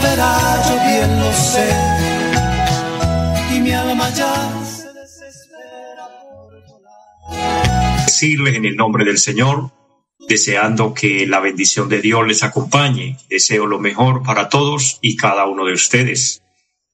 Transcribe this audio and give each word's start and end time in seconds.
volverá, 0.00 0.60
decirles 8.06 8.54
en 8.54 8.64
el 8.66 8.76
nombre 8.76 9.04
del 9.04 9.18
Señor, 9.18 9.70
deseando 10.28 10.92
que 10.92 11.26
la 11.26 11.40
bendición 11.40 11.88
de 11.88 12.00
Dios 12.00 12.26
les 12.26 12.42
acompañe. 12.42 13.16
Deseo 13.28 13.66
lo 13.66 13.78
mejor 13.78 14.22
para 14.22 14.48
todos 14.48 14.98
y 15.00 15.16
cada 15.16 15.46
uno 15.46 15.64
de 15.64 15.72
ustedes. 15.72 16.42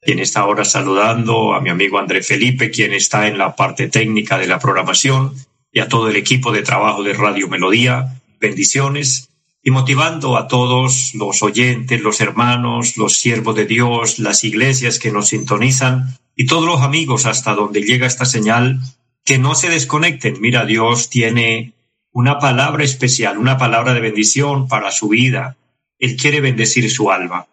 Y 0.04 0.12
en 0.12 0.20
esta 0.20 0.44
hora 0.46 0.64
saludando 0.64 1.54
a 1.54 1.60
mi 1.60 1.70
amigo 1.70 1.98
André 1.98 2.22
Felipe, 2.22 2.70
quien 2.70 2.92
está 2.92 3.26
en 3.26 3.38
la 3.38 3.56
parte 3.56 3.88
técnica 3.88 4.38
de 4.38 4.46
la 4.46 4.60
programación, 4.60 5.34
y 5.72 5.80
a 5.80 5.88
todo 5.88 6.08
el 6.08 6.16
equipo 6.16 6.52
de 6.52 6.62
trabajo 6.62 7.02
de 7.02 7.12
Radio 7.12 7.48
Melodía. 7.48 8.22
Bendiciones. 8.40 9.28
Y 9.66 9.72
motivando 9.72 10.36
a 10.36 10.46
todos 10.46 11.12
los 11.16 11.42
oyentes, 11.42 12.00
los 12.00 12.20
hermanos, 12.20 12.96
los 12.96 13.18
siervos 13.18 13.56
de 13.56 13.66
Dios, 13.66 14.20
las 14.20 14.44
iglesias 14.44 15.00
que 15.00 15.10
nos 15.10 15.30
sintonizan 15.30 16.16
y 16.36 16.46
todos 16.46 16.66
los 16.66 16.82
amigos 16.82 17.26
hasta 17.26 17.52
donde 17.52 17.82
llega 17.82 18.06
esta 18.06 18.26
señal 18.26 18.78
que 19.24 19.38
no 19.38 19.56
se 19.56 19.68
desconecten. 19.68 20.40
Mira, 20.40 20.64
Dios 20.66 21.10
tiene 21.10 21.72
una 22.12 22.38
palabra 22.38 22.84
especial, 22.84 23.38
una 23.38 23.58
palabra 23.58 23.92
de 23.92 23.98
bendición 23.98 24.68
para 24.68 24.92
su 24.92 25.08
vida. 25.08 25.56
Él 25.98 26.14
quiere 26.14 26.40
bendecir 26.40 26.88
su 26.88 27.10
alma. 27.10 27.48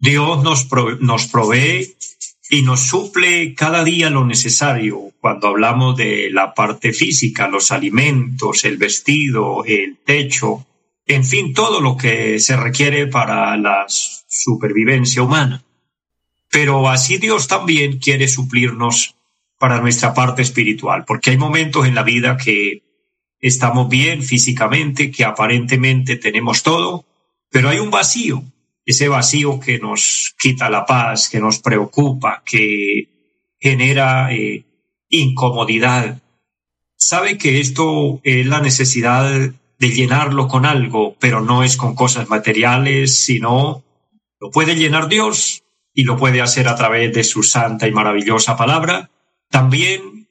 Dios 0.00 0.42
nos, 0.42 0.66
nos 0.98 1.28
provee 1.28 1.94
y 2.50 2.62
nos 2.62 2.80
suple 2.80 3.54
cada 3.54 3.84
día 3.84 4.10
lo 4.10 4.26
necesario 4.26 5.12
cuando 5.20 5.46
hablamos 5.46 5.96
de 5.96 6.30
la 6.32 6.52
parte 6.52 6.92
física, 6.92 7.46
los 7.46 7.70
alimentos, 7.70 8.64
el 8.64 8.76
vestido, 8.76 9.64
el 9.64 9.98
techo, 10.04 10.66
en 11.06 11.24
fin, 11.24 11.52
todo 11.52 11.80
lo 11.80 11.96
que 11.96 12.38
se 12.38 12.56
requiere 12.56 13.06
para 13.06 13.56
la 13.56 13.84
supervivencia 13.88 15.22
humana. 15.22 15.62
Pero 16.50 16.88
así 16.88 17.18
Dios 17.18 17.48
también 17.48 17.98
quiere 17.98 18.28
suplirnos 18.28 19.16
para 19.58 19.80
nuestra 19.80 20.14
parte 20.14 20.42
espiritual, 20.42 21.04
porque 21.06 21.30
hay 21.30 21.36
momentos 21.36 21.86
en 21.86 21.94
la 21.94 22.02
vida 22.02 22.36
que 22.36 22.82
estamos 23.40 23.88
bien 23.88 24.22
físicamente, 24.22 25.10
que 25.10 25.24
aparentemente 25.24 26.16
tenemos 26.16 26.62
todo, 26.62 27.04
pero 27.50 27.68
hay 27.68 27.78
un 27.78 27.90
vacío, 27.90 28.42
ese 28.84 29.08
vacío 29.08 29.60
que 29.60 29.78
nos 29.78 30.34
quita 30.38 30.70
la 30.70 30.86
paz, 30.86 31.28
que 31.28 31.40
nos 31.40 31.60
preocupa, 31.60 32.42
que 32.44 33.08
genera 33.58 34.32
eh, 34.32 34.64
incomodidad. 35.08 36.20
Sabe 36.96 37.38
que 37.38 37.60
esto 37.60 38.20
es 38.22 38.46
la 38.46 38.60
necesidad 38.60 39.52
de 39.84 39.90
llenarlo 39.90 40.48
con 40.48 40.64
algo, 40.64 41.14
pero 41.20 41.42
no 41.42 41.62
es 41.62 41.76
con 41.76 41.94
cosas 41.94 42.30
materiales, 42.30 43.14
sino 43.14 43.84
lo 44.40 44.50
puede 44.50 44.76
llenar 44.76 45.08
Dios 45.08 45.62
y 45.92 46.04
lo 46.04 46.16
puede 46.16 46.40
hacer 46.40 46.68
a 46.68 46.74
través 46.74 47.12
de 47.12 47.22
su 47.22 47.42
santa 47.42 47.86
y 47.86 47.92
maravillosa 47.92 48.56
palabra 48.56 49.10
también 49.50 50.26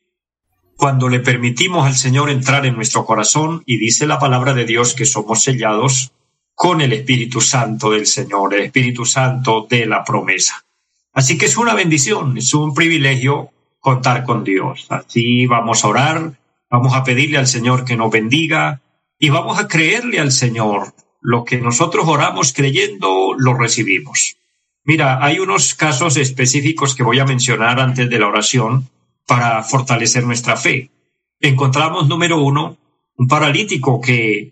cuando 0.76 1.08
le 1.08 1.20
permitimos 1.20 1.86
al 1.86 1.96
Señor 1.96 2.32
entrar 2.32 2.66
en 2.66 2.76
nuestro 2.76 3.06
corazón 3.06 3.62
y 3.68 3.78
dice 3.78 4.08
la 4.08 4.18
palabra 4.18 4.54
de 4.54 4.66
Dios 4.66 4.96
que 4.96 5.06
somos 5.06 5.44
sellados 5.44 6.12
con 6.56 6.82
el 6.82 6.92
Espíritu 6.94 7.40
Santo 7.40 7.92
del 7.92 8.08
Señor, 8.08 8.56
el 8.56 8.64
Espíritu 8.64 9.06
Santo 9.06 9.68
de 9.70 9.86
la 9.86 10.04
promesa. 10.04 10.66
Así 11.14 11.38
que 11.38 11.46
es 11.46 11.58
una 11.58 11.76
bendición, 11.76 12.38
es 12.38 12.54
un 12.56 12.74
privilegio 12.74 13.52
contar 13.80 14.24
con 14.24 14.44
Dios. 14.44 14.88
Así 14.90 15.46
vamos 15.46 15.86
a 15.86 15.90
orar, 15.90 16.34
vamos 16.72 16.96
a 16.96 17.04
pedirle 17.04 17.38
al 17.38 17.48
Señor 17.48 17.86
que 17.86 17.96
nos 17.96 18.12
bendiga 18.12 18.82
y 19.24 19.30
vamos 19.30 19.58
a 19.58 19.70
creerle 19.70 20.20
al 20.20 20.34
Señor. 20.34 20.94
Lo 21.22 21.46
que 21.46 21.58
nosotros 21.62 22.06
oramos 22.10 22.52
creyendo, 22.52 23.36
lo 23.38 23.54
recibimos. 23.54 24.36
Mira, 24.84 25.24
hay 25.24 25.40
unos 25.40 25.76
casos 25.76 26.18
específicos 26.18 26.94
que 26.94 27.04
voy 27.04 27.20
a 27.20 27.26
mencionar 27.26 27.80
antes 27.80 28.10
de 28.10 28.20
la 28.20 28.28
oración 28.28 28.90
para 29.26 29.64
fortalecer 29.64 30.26
nuestra 30.26 30.58
fe. 30.58 30.92
Encontramos, 31.40 32.10
número 32.10 32.44
uno, 32.44 32.76
un 33.16 33.30
paralítico 33.30 34.02
que 34.02 34.52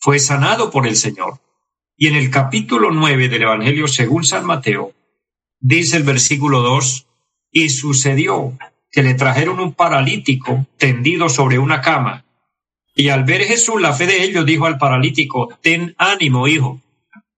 fue 0.00 0.18
sanado 0.18 0.72
por 0.72 0.88
el 0.88 0.96
Señor. 0.96 1.38
Y 1.96 2.08
en 2.08 2.16
el 2.16 2.28
capítulo 2.28 2.90
nueve 2.90 3.28
del 3.28 3.42
Evangelio 3.42 3.86
según 3.86 4.24
San 4.24 4.44
Mateo, 4.44 4.94
dice 5.60 5.96
el 5.96 6.02
versículo 6.02 6.60
dos, 6.60 7.06
y 7.52 7.68
sucedió 7.68 8.58
que 8.90 9.04
le 9.04 9.14
trajeron 9.14 9.60
un 9.60 9.74
paralítico 9.74 10.66
tendido 10.76 11.28
sobre 11.28 11.60
una 11.60 11.80
cama. 11.80 12.24
Y 13.00 13.10
al 13.10 13.22
ver 13.22 13.44
Jesús 13.44 13.80
la 13.80 13.92
fe 13.92 14.08
de 14.08 14.24
ellos, 14.24 14.44
dijo 14.44 14.66
al 14.66 14.76
paralítico, 14.76 15.56
ten 15.62 15.94
ánimo, 15.98 16.48
hijo, 16.48 16.80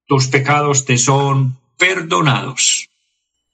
tus 0.07 0.29
pecados 0.29 0.87
te 0.87 0.97
son 0.97 1.59
perdonados. 1.77 2.89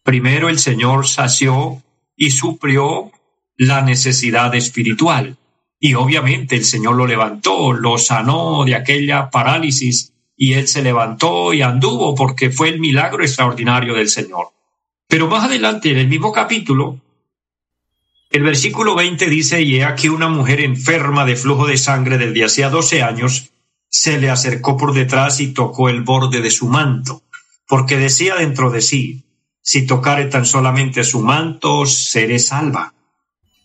Primero 0.05 0.49
el 0.49 0.61
Señor 0.61 1.09
sació 1.09 1.83
y 2.15 2.31
suplió 2.31 3.11
la 3.57 3.83
necesidad 3.83 4.55
espiritual. 4.55 5.37
Y 5.81 5.95
obviamente 5.95 6.55
el 6.55 6.65
Señor 6.65 6.95
lo 6.95 7.09
levantó, 7.09 7.73
lo 7.73 7.99
sanó 7.99 8.65
de 8.65 8.77
aquella 8.77 9.29
parálisis 9.29 10.13
y 10.37 10.53
él 10.53 10.69
se 10.69 10.85
levantó 10.85 11.53
y 11.55 11.63
anduvo 11.63 12.15
porque 12.15 12.51
fue 12.51 12.69
el 12.69 12.79
milagro 12.79 13.25
extraordinario 13.25 13.95
del 13.95 14.09
Señor. 14.09 14.51
Pero 15.09 15.27
más 15.27 15.47
adelante, 15.47 15.91
en 15.91 15.99
el 15.99 16.07
mismo 16.07 16.31
capítulo, 16.31 17.01
el 18.37 18.43
versículo 18.43 18.95
20 18.95 19.31
dice, 19.31 19.63
y 19.63 19.77
he 19.77 19.85
aquí 19.85 20.09
una 20.09 20.29
mujer 20.29 20.61
enferma 20.61 21.25
de 21.25 21.37
flujo 21.37 21.67
de 21.67 21.79
sangre 21.79 22.19
desde 22.19 22.45
hacía 22.45 22.69
doce 22.69 23.03
años, 23.03 23.51
se 23.89 24.19
le 24.19 24.29
acercó 24.29 24.77
por 24.77 24.93
detrás 24.93 25.41
y 25.41 25.55
tocó 25.55 25.89
el 25.89 26.03
borde 26.03 26.43
de 26.43 26.51
su 26.51 26.69
manto, 26.69 27.23
porque 27.67 27.97
decía 27.97 28.35
dentro 28.37 28.71
de 28.71 28.83
sí, 28.83 29.25
si 29.63 29.87
tocare 29.87 30.27
tan 30.27 30.45
solamente 30.45 31.03
su 31.03 31.21
manto, 31.21 31.87
seré 31.87 32.39
salva. 32.39 32.93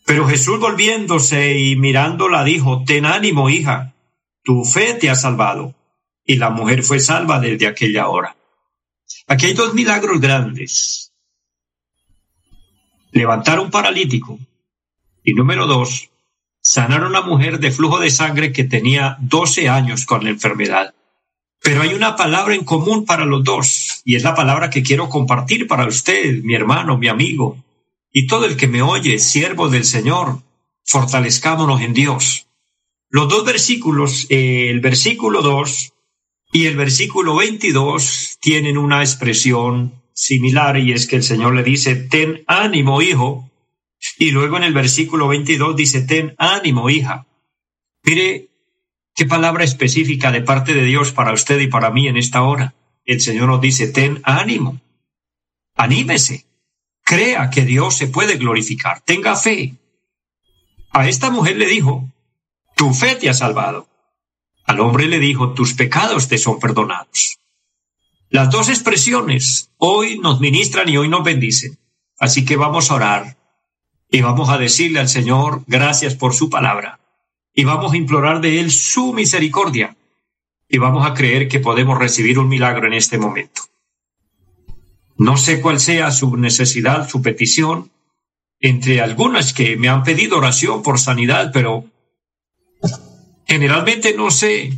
Pero 0.06 0.26
Jesús 0.28 0.60
volviéndose 0.60 1.58
y 1.60 1.76
mirándola 1.76 2.44
dijo, 2.44 2.84
Ten 2.86 3.06
ánimo, 3.06 3.50
hija, 3.50 3.94
tu 4.44 4.64
fe 4.64 4.94
te 4.94 5.10
ha 5.10 5.16
salvado. 5.16 5.76
Y 6.26 6.38
la 6.38 6.50
mujer 6.50 6.84
fue 6.84 7.00
salva 7.00 7.40
desde 7.40 7.68
aquella 7.68 8.08
hora. 8.08 8.36
Aquí 9.28 9.48
hay 9.48 9.54
dos 9.54 9.74
milagros 9.74 10.22
grandes. 10.22 11.12
Levantar 13.12 13.60
un 13.60 13.70
paralítico. 13.70 14.40
Y 15.24 15.34
número 15.34 15.68
dos, 15.68 16.10
sanar 16.62 17.04
a 17.04 17.08
una 17.08 17.22
mujer 17.22 17.60
de 17.60 17.72
flujo 17.72 18.00
de 18.00 18.10
sangre 18.10 18.52
que 18.52 18.64
tenía 18.64 19.18
12 19.22 19.70
años 19.70 20.06
con 20.06 20.24
la 20.24 20.30
enfermedad. 20.30 20.94
Pero 21.62 21.82
hay 21.82 21.94
una 21.94 22.16
palabra 22.16 22.56
en 22.56 22.64
común 22.64 23.06
para 23.06 23.26
los 23.26 23.44
dos, 23.44 24.02
y 24.04 24.16
es 24.16 24.24
la 24.24 24.34
palabra 24.34 24.70
que 24.70 24.82
quiero 24.82 25.10
compartir 25.10 25.68
para 25.68 25.88
usted, 25.88 26.42
mi 26.44 26.56
hermano, 26.56 26.98
mi 26.98 27.08
amigo 27.08 27.58
y 28.12 28.28
todo 28.28 28.46
el 28.46 28.58
que 28.58 28.68
me 28.68 28.82
oye, 28.82 29.20
siervo 29.20 29.70
del 29.70 29.86
Señor, 29.86 30.42
fortalezcámonos 30.86 31.82
en 31.82 31.94
Dios. 31.94 32.48
Los 33.10 33.30
dos 33.30 33.46
versículos, 33.46 34.28
el 34.30 34.80
versículo 34.80 35.42
2 35.42 35.94
y 36.54 36.66
el 36.66 36.76
versículo 36.76 37.36
22 37.36 38.38
tienen 38.42 38.78
una 38.78 39.02
expresión 39.02 40.02
similar 40.14 40.78
y 40.78 40.92
es 40.92 41.08
que 41.08 41.16
el 41.18 41.24
Señor 41.24 41.56
le 41.56 41.64
dice, 41.64 41.96
ten 41.96 42.44
ánimo, 42.48 43.02
hijo, 43.02 43.50
y 44.18 44.32
luego 44.32 44.58
en 44.58 44.64
el 44.64 44.74
versículo 44.74 45.28
22 45.28 45.76
dice, 45.76 46.02
ten 46.02 46.36
ánimo, 46.38 46.90
hija. 46.90 47.28
Mire 48.04 48.50
qué 49.14 49.26
palabra 49.26 49.64
específica 49.64 50.32
de 50.32 50.42
parte 50.42 50.74
de 50.74 50.84
Dios 50.84 51.12
para 51.12 51.34
usted 51.34 51.60
y 51.60 51.68
para 51.68 51.92
mí 51.92 52.08
en 52.08 52.18
esta 52.18 52.44
hora. 52.44 52.74
El 53.06 53.22
Señor 53.22 53.48
nos 53.48 53.62
dice, 53.62 53.88
ten 53.88 54.22
ánimo, 54.24 54.80
anímese, 55.76 56.46
crea 57.04 57.50
que 57.50 57.66
Dios 57.66 57.98
se 57.98 58.08
puede 58.08 58.38
glorificar, 58.38 59.02
tenga 59.02 59.36
fe. 59.36 59.76
A 60.92 61.08
esta 61.08 61.30
mujer 61.30 61.58
le 61.58 61.68
dijo, 61.68 62.10
tu 62.76 62.94
fe 62.94 63.16
te 63.16 63.30
ha 63.30 63.34
salvado. 63.34 63.88
Al 64.66 64.80
hombre 64.80 65.08
le 65.08 65.20
dijo, 65.20 65.54
tus 65.54 65.74
pecados 65.74 66.28
te 66.28 66.38
son 66.38 66.60
perdonados. 66.60 67.38
Las 68.30 68.50
dos 68.50 68.70
expresiones 68.70 69.72
hoy 69.78 70.20
nos 70.20 70.40
ministran 70.40 70.88
y 70.90 70.98
hoy 70.98 71.10
nos 71.10 71.24
bendicen. 71.24 71.78
Así 72.18 72.46
que 72.46 72.56
vamos 72.56 72.90
a 72.90 72.96
orar 72.96 73.41
y 74.12 74.22
vamos 74.22 74.50
a 74.50 74.58
decirle 74.58 75.00
al 75.00 75.08
Señor 75.08 75.64
gracias 75.68 76.16
por 76.16 76.34
su 76.34 76.50
palabra 76.50 77.00
y 77.56 77.64
vamos 77.64 77.94
a 77.94 77.98
implorar 77.98 78.42
de 78.42 78.60
Él 78.60 78.70
su 78.70 79.14
misericordia 79.14 79.96
y 80.68 80.78
vamos 80.78 81.06
a 81.06 81.14
creer 81.14 81.48
que 81.48 81.60
podemos 81.60 81.98
recibir 81.98 82.38
un 82.38 82.50
milagro 82.50 82.88
en 82.88 82.94
este 82.94 83.18
momento. 83.18 83.62
No 85.18 85.38
sé 85.38 85.62
cuál 85.62 85.80
sea 85.80 86.12
su 86.12 86.36
necesidad, 86.38 87.08
su 87.08 87.22
petición, 87.22 87.92
entre 88.60 89.02
algunas 89.02 89.54
que 89.54 89.76
me 89.78 89.90
han 89.90 90.04
pedido 90.04 90.38
oración 90.38 90.84
por 90.84 91.00
sanidad, 91.00 91.52
pero 91.54 91.86
generalmente 93.48 94.14
no 94.16 94.30
sé 94.30 94.74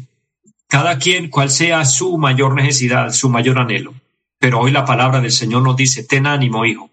cada 0.68 0.98
quien 0.98 1.30
cuál 1.30 1.50
sea 1.50 1.86
su 1.86 2.18
mayor 2.18 2.56
necesidad, 2.56 3.12
su 3.12 3.30
mayor 3.30 3.60
anhelo. 3.60 3.94
Pero 4.40 4.60
hoy 4.60 4.72
la 4.72 4.86
palabra 4.86 5.22
del 5.22 5.32
Señor 5.32 5.62
nos 5.62 5.76
dice, 5.76 6.04
ten 6.04 6.28
ánimo, 6.28 6.66
hijo, 6.66 6.90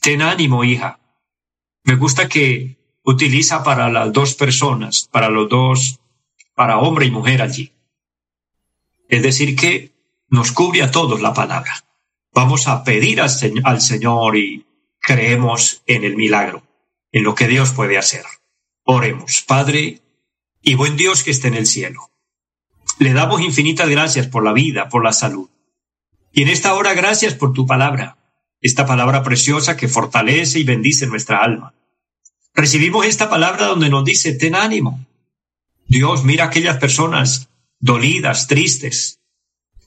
ten 0.00 0.22
ánimo, 0.22 0.64
hija. 0.64 0.98
Me 1.84 1.96
gusta 1.96 2.28
que 2.28 2.76
utiliza 3.02 3.62
para 3.62 3.90
las 3.90 4.12
dos 4.12 4.34
personas, 4.34 5.08
para 5.10 5.28
los 5.28 5.48
dos, 5.48 6.00
para 6.54 6.78
hombre 6.78 7.06
y 7.06 7.10
mujer 7.10 7.42
allí. 7.42 7.72
Es 9.08 9.22
decir, 9.22 9.54
que 9.54 9.92
nos 10.28 10.52
cubre 10.52 10.82
a 10.82 10.90
todos 10.90 11.20
la 11.20 11.34
palabra. 11.34 11.84
Vamos 12.32 12.66
a 12.66 12.82
pedir 12.82 13.20
al, 13.20 13.30
al 13.64 13.80
Señor 13.80 14.36
y 14.36 14.66
creemos 14.98 15.82
en 15.86 16.04
el 16.04 16.16
milagro, 16.16 16.62
en 17.12 17.22
lo 17.22 17.34
que 17.34 17.46
Dios 17.46 17.72
puede 17.72 17.98
hacer. 17.98 18.24
Oremos, 18.84 19.42
Padre 19.42 20.00
y 20.62 20.74
buen 20.74 20.96
Dios 20.96 21.22
que 21.22 21.30
esté 21.30 21.48
en 21.48 21.54
el 21.54 21.66
cielo. 21.66 22.10
Le 22.98 23.12
damos 23.12 23.42
infinitas 23.42 23.88
gracias 23.88 24.26
por 24.26 24.42
la 24.42 24.52
vida, 24.52 24.88
por 24.88 25.04
la 25.04 25.12
salud. 25.12 25.50
Y 26.32 26.42
en 26.42 26.48
esta 26.48 26.74
hora 26.74 26.94
gracias 26.94 27.34
por 27.34 27.52
tu 27.52 27.66
palabra, 27.66 28.16
esta 28.64 28.86
palabra 28.86 29.22
preciosa 29.22 29.76
que 29.76 29.88
fortalece 29.88 30.58
y 30.58 30.64
bendice 30.64 31.06
nuestra 31.06 31.44
alma. 31.44 31.74
Recibimos 32.54 33.04
esta 33.04 33.28
palabra 33.28 33.66
donde 33.66 33.90
nos 33.90 34.06
dice, 34.06 34.32
ten 34.32 34.54
ánimo. 34.54 35.04
Dios, 35.86 36.24
mira 36.24 36.46
aquellas 36.46 36.78
personas 36.78 37.50
dolidas, 37.78 38.46
tristes, 38.46 39.20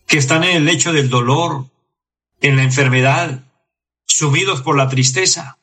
que 0.05 0.19
están 0.19 0.43
en 0.43 0.57
el 0.57 0.65
lecho 0.65 0.93
del 0.93 1.09
dolor, 1.09 1.65
en 2.39 2.55
la 2.55 2.61
enfermedad, 2.61 3.45
sumidos 4.05 4.61
por 4.61 4.77
la 4.77 4.87
tristeza. 4.89 5.57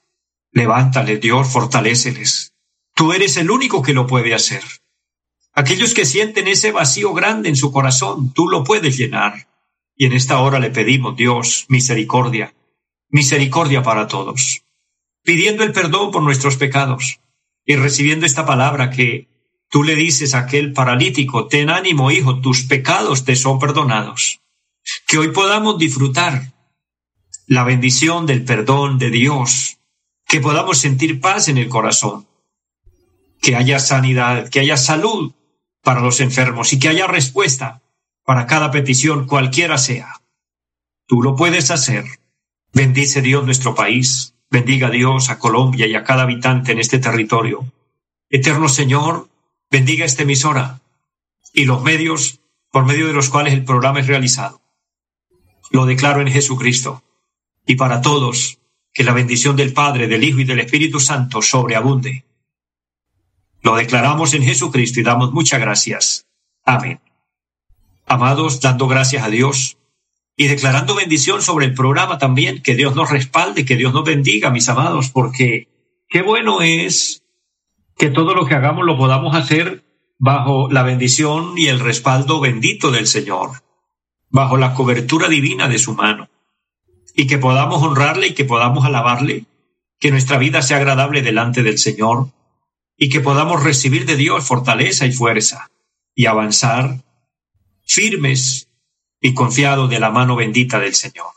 Levántales, 0.50 1.20
Dios, 1.20 1.46
fortaléceles. 1.46 2.52
Tú 2.96 3.12
eres 3.12 3.36
el 3.36 3.52
único 3.52 3.80
que 3.80 3.94
lo 3.94 4.08
puede 4.08 4.34
hacer. 4.34 4.64
Aquellos 5.52 5.94
que 5.94 6.04
sienten 6.04 6.48
ese 6.48 6.72
vacío 6.72 7.14
grande 7.14 7.48
en 7.48 7.54
su 7.54 7.70
corazón, 7.70 8.32
tú 8.32 8.48
lo 8.48 8.64
puedes 8.64 8.96
llenar. 8.96 9.46
Y 9.94 10.06
en 10.06 10.14
esta 10.14 10.40
hora 10.40 10.58
le 10.58 10.70
pedimos, 10.70 11.16
Dios, 11.16 11.66
misericordia, 11.68 12.52
misericordia 13.14 13.84
para 13.84 14.08
todos, 14.08 14.64
pidiendo 15.22 15.62
el 15.62 15.70
perdón 15.70 16.10
por 16.10 16.20
nuestros 16.20 16.56
pecados 16.56 17.20
y 17.64 17.76
recibiendo 17.76 18.26
esta 18.26 18.44
palabra 18.44 18.90
que 18.90 19.28
tú 19.70 19.84
le 19.84 19.94
dices 19.94 20.34
a 20.34 20.40
aquel 20.40 20.72
paralítico, 20.72 21.46
ten 21.46 21.70
ánimo, 21.70 22.10
hijo, 22.10 22.40
tus 22.40 22.64
pecados 22.64 23.24
te 23.24 23.36
son 23.36 23.60
perdonados. 23.60 24.40
Que 25.06 25.18
hoy 25.18 25.28
podamos 25.28 25.78
disfrutar 25.78 26.54
la 27.46 27.62
bendición 27.62 28.26
del 28.26 28.44
perdón 28.44 28.98
de 28.98 29.10
Dios, 29.10 29.78
que 30.26 30.40
podamos 30.40 30.78
sentir 30.78 31.20
paz 31.20 31.46
en 31.46 31.58
el 31.58 31.68
corazón, 31.68 32.26
que 33.40 33.54
haya 33.54 33.78
sanidad, 33.78 34.48
que 34.48 34.58
haya 34.58 34.76
salud 34.76 35.32
para 35.84 36.00
los 36.00 36.18
enfermos 36.18 36.72
y 36.72 36.80
que 36.80 36.88
haya 36.88 37.06
respuesta 37.06 37.80
para 38.24 38.48
cada 38.48 38.72
petición, 38.72 39.28
cualquiera 39.28 39.78
sea. 39.78 40.20
Tú 41.06 41.22
lo 41.22 41.36
puedes 41.36 41.70
hacer. 41.70 42.23
Bendice 42.74 43.22
Dios 43.22 43.44
nuestro 43.44 43.74
país, 43.74 44.34
bendiga 44.50 44.90
Dios 44.90 45.30
a 45.30 45.38
Colombia 45.38 45.86
y 45.86 45.94
a 45.94 46.04
cada 46.04 46.24
habitante 46.24 46.72
en 46.72 46.78
este 46.78 46.98
territorio. 46.98 47.64
Eterno 48.28 48.68
Señor, 48.68 49.28
bendiga 49.70 50.04
esta 50.04 50.24
emisora 50.24 50.80
y 51.52 51.64
los 51.64 51.82
medios 51.82 52.40
por 52.70 52.84
medio 52.84 53.06
de 53.06 53.12
los 53.12 53.30
cuales 53.30 53.54
el 53.54 53.64
programa 53.64 54.00
es 54.00 54.06
realizado. 54.06 54.60
Lo 55.70 55.86
declaro 55.86 56.20
en 56.20 56.28
Jesucristo 56.28 57.02
y 57.66 57.76
para 57.76 58.00
todos 58.00 58.58
que 58.92 59.04
la 59.04 59.12
bendición 59.12 59.56
del 59.56 59.72
Padre, 59.72 60.08
del 60.08 60.24
Hijo 60.24 60.40
y 60.40 60.44
del 60.44 60.60
Espíritu 60.60 61.00
Santo 61.00 61.40
sobreabunde 61.40 62.24
lo 63.64 63.76
declaramos 63.76 64.34
en 64.34 64.44
Jesucristo 64.44 65.00
y 65.00 65.02
damos 65.02 65.32
muchas 65.32 65.58
gracias. 65.58 66.26
Amén. 66.66 67.00
Amados, 68.06 68.60
dando 68.60 68.86
gracias 68.86 69.24
a 69.24 69.30
Dios 69.30 69.78
y 70.36 70.48
declarando 70.48 70.94
bendición 70.94 71.42
sobre 71.42 71.66
el 71.66 71.74
programa 71.74 72.18
también, 72.18 72.62
que 72.62 72.74
Dios 72.74 72.94
nos 72.94 73.10
respalde, 73.10 73.64
que 73.64 73.76
Dios 73.76 73.92
nos 73.92 74.04
bendiga, 74.04 74.50
mis 74.50 74.68
amados, 74.68 75.10
porque 75.10 75.68
qué 76.08 76.22
bueno 76.22 76.62
es 76.62 77.22
que 77.96 78.10
todo 78.10 78.34
lo 78.34 78.46
que 78.46 78.54
hagamos 78.54 78.84
lo 78.84 78.96
podamos 78.96 79.36
hacer 79.36 79.84
bajo 80.18 80.68
la 80.70 80.82
bendición 80.82 81.56
y 81.56 81.68
el 81.68 81.80
respaldo 81.80 82.40
bendito 82.40 82.90
del 82.90 83.06
Señor, 83.06 83.62
bajo 84.30 84.56
la 84.56 84.74
cobertura 84.74 85.28
divina 85.28 85.68
de 85.68 85.78
su 85.78 85.94
mano, 85.94 86.28
y 87.14 87.26
que 87.26 87.38
podamos 87.38 87.82
honrarle 87.82 88.28
y 88.28 88.34
que 88.34 88.44
podamos 88.44 88.84
alabarle, 88.84 89.44
que 90.00 90.10
nuestra 90.10 90.38
vida 90.38 90.62
sea 90.62 90.78
agradable 90.78 91.22
delante 91.22 91.62
del 91.62 91.78
Señor, 91.78 92.28
y 92.96 93.08
que 93.08 93.20
podamos 93.20 93.62
recibir 93.62 94.06
de 94.06 94.16
Dios 94.16 94.44
fortaleza 94.44 95.06
y 95.06 95.12
fuerza 95.12 95.70
y 96.14 96.26
avanzar 96.26 97.02
firmes 97.84 98.63
y 99.24 99.32
confiados 99.32 99.88
de 99.88 99.98
la 99.98 100.10
mano 100.10 100.36
bendita 100.36 100.78
del 100.78 100.94
Señor. 100.94 101.28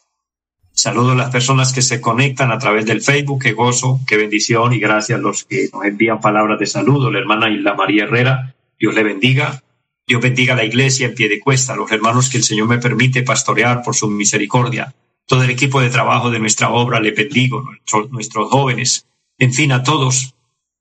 Saludo 0.74 1.14
a 1.14 1.16
las 1.16 1.32
personas 1.32 1.72
que 1.72 1.82
se 1.82 2.02
conectan 2.02 2.52
a 2.52 2.60
través 2.60 2.86
del 2.86 3.00
Facebook, 3.00 3.42
qué 3.42 3.54
gozo, 3.54 4.02
qué 4.06 4.18
bendición 4.18 4.74
y 4.74 4.80
gracias 4.80 5.18
a 5.18 5.22
los 5.22 5.46
que 5.46 5.70
nos 5.72 5.86
envían 5.86 6.20
palabras 6.20 6.60
de 6.60 6.66
saludo. 6.66 7.10
La 7.10 7.20
hermana 7.20 7.50
Isla 7.50 7.76
María 7.76 8.04
Herrera, 8.04 8.54
Dios 8.78 8.94
le 8.94 9.04
bendiga. 9.04 9.64
Dios 10.06 10.22
bendiga 10.22 10.54
a 10.54 10.58
la 10.58 10.66
iglesia 10.66 11.08
en 11.08 11.16
pie 11.16 11.30
de 11.30 11.40
cuesta, 11.40 11.78
los 11.78 11.90
hermanos 11.90 12.30
que 12.30 12.40
el 12.40 12.44
Señor 12.44 12.68
me 12.68 12.78
permite 12.78 13.24
pastorear 13.24 13.82
por 13.84 13.96
su 13.96 14.10
misericordia. 14.10 14.94
Todo 15.26 15.44
el 15.44 15.50
equipo 15.50 15.80
de 15.80 15.90
trabajo 15.90 16.30
de 16.30 16.40
nuestra 16.40 16.70
obra 16.72 17.00
le 17.00 17.12
bendigo, 17.12 17.64
nuestros 18.12 18.50
jóvenes, 18.50 19.08
en 19.38 19.54
fin, 19.54 19.72
a 19.72 19.84
todos 19.84 20.36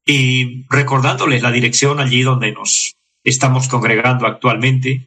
y 0.05 0.65
recordándoles 0.69 1.41
la 1.41 1.53
dirección 1.53 2.01
allí 2.01 2.23
donde 2.23 2.51
nos 2.51 2.97
estamos 3.23 3.69
congregando 3.69 4.27
actualmente, 4.27 5.07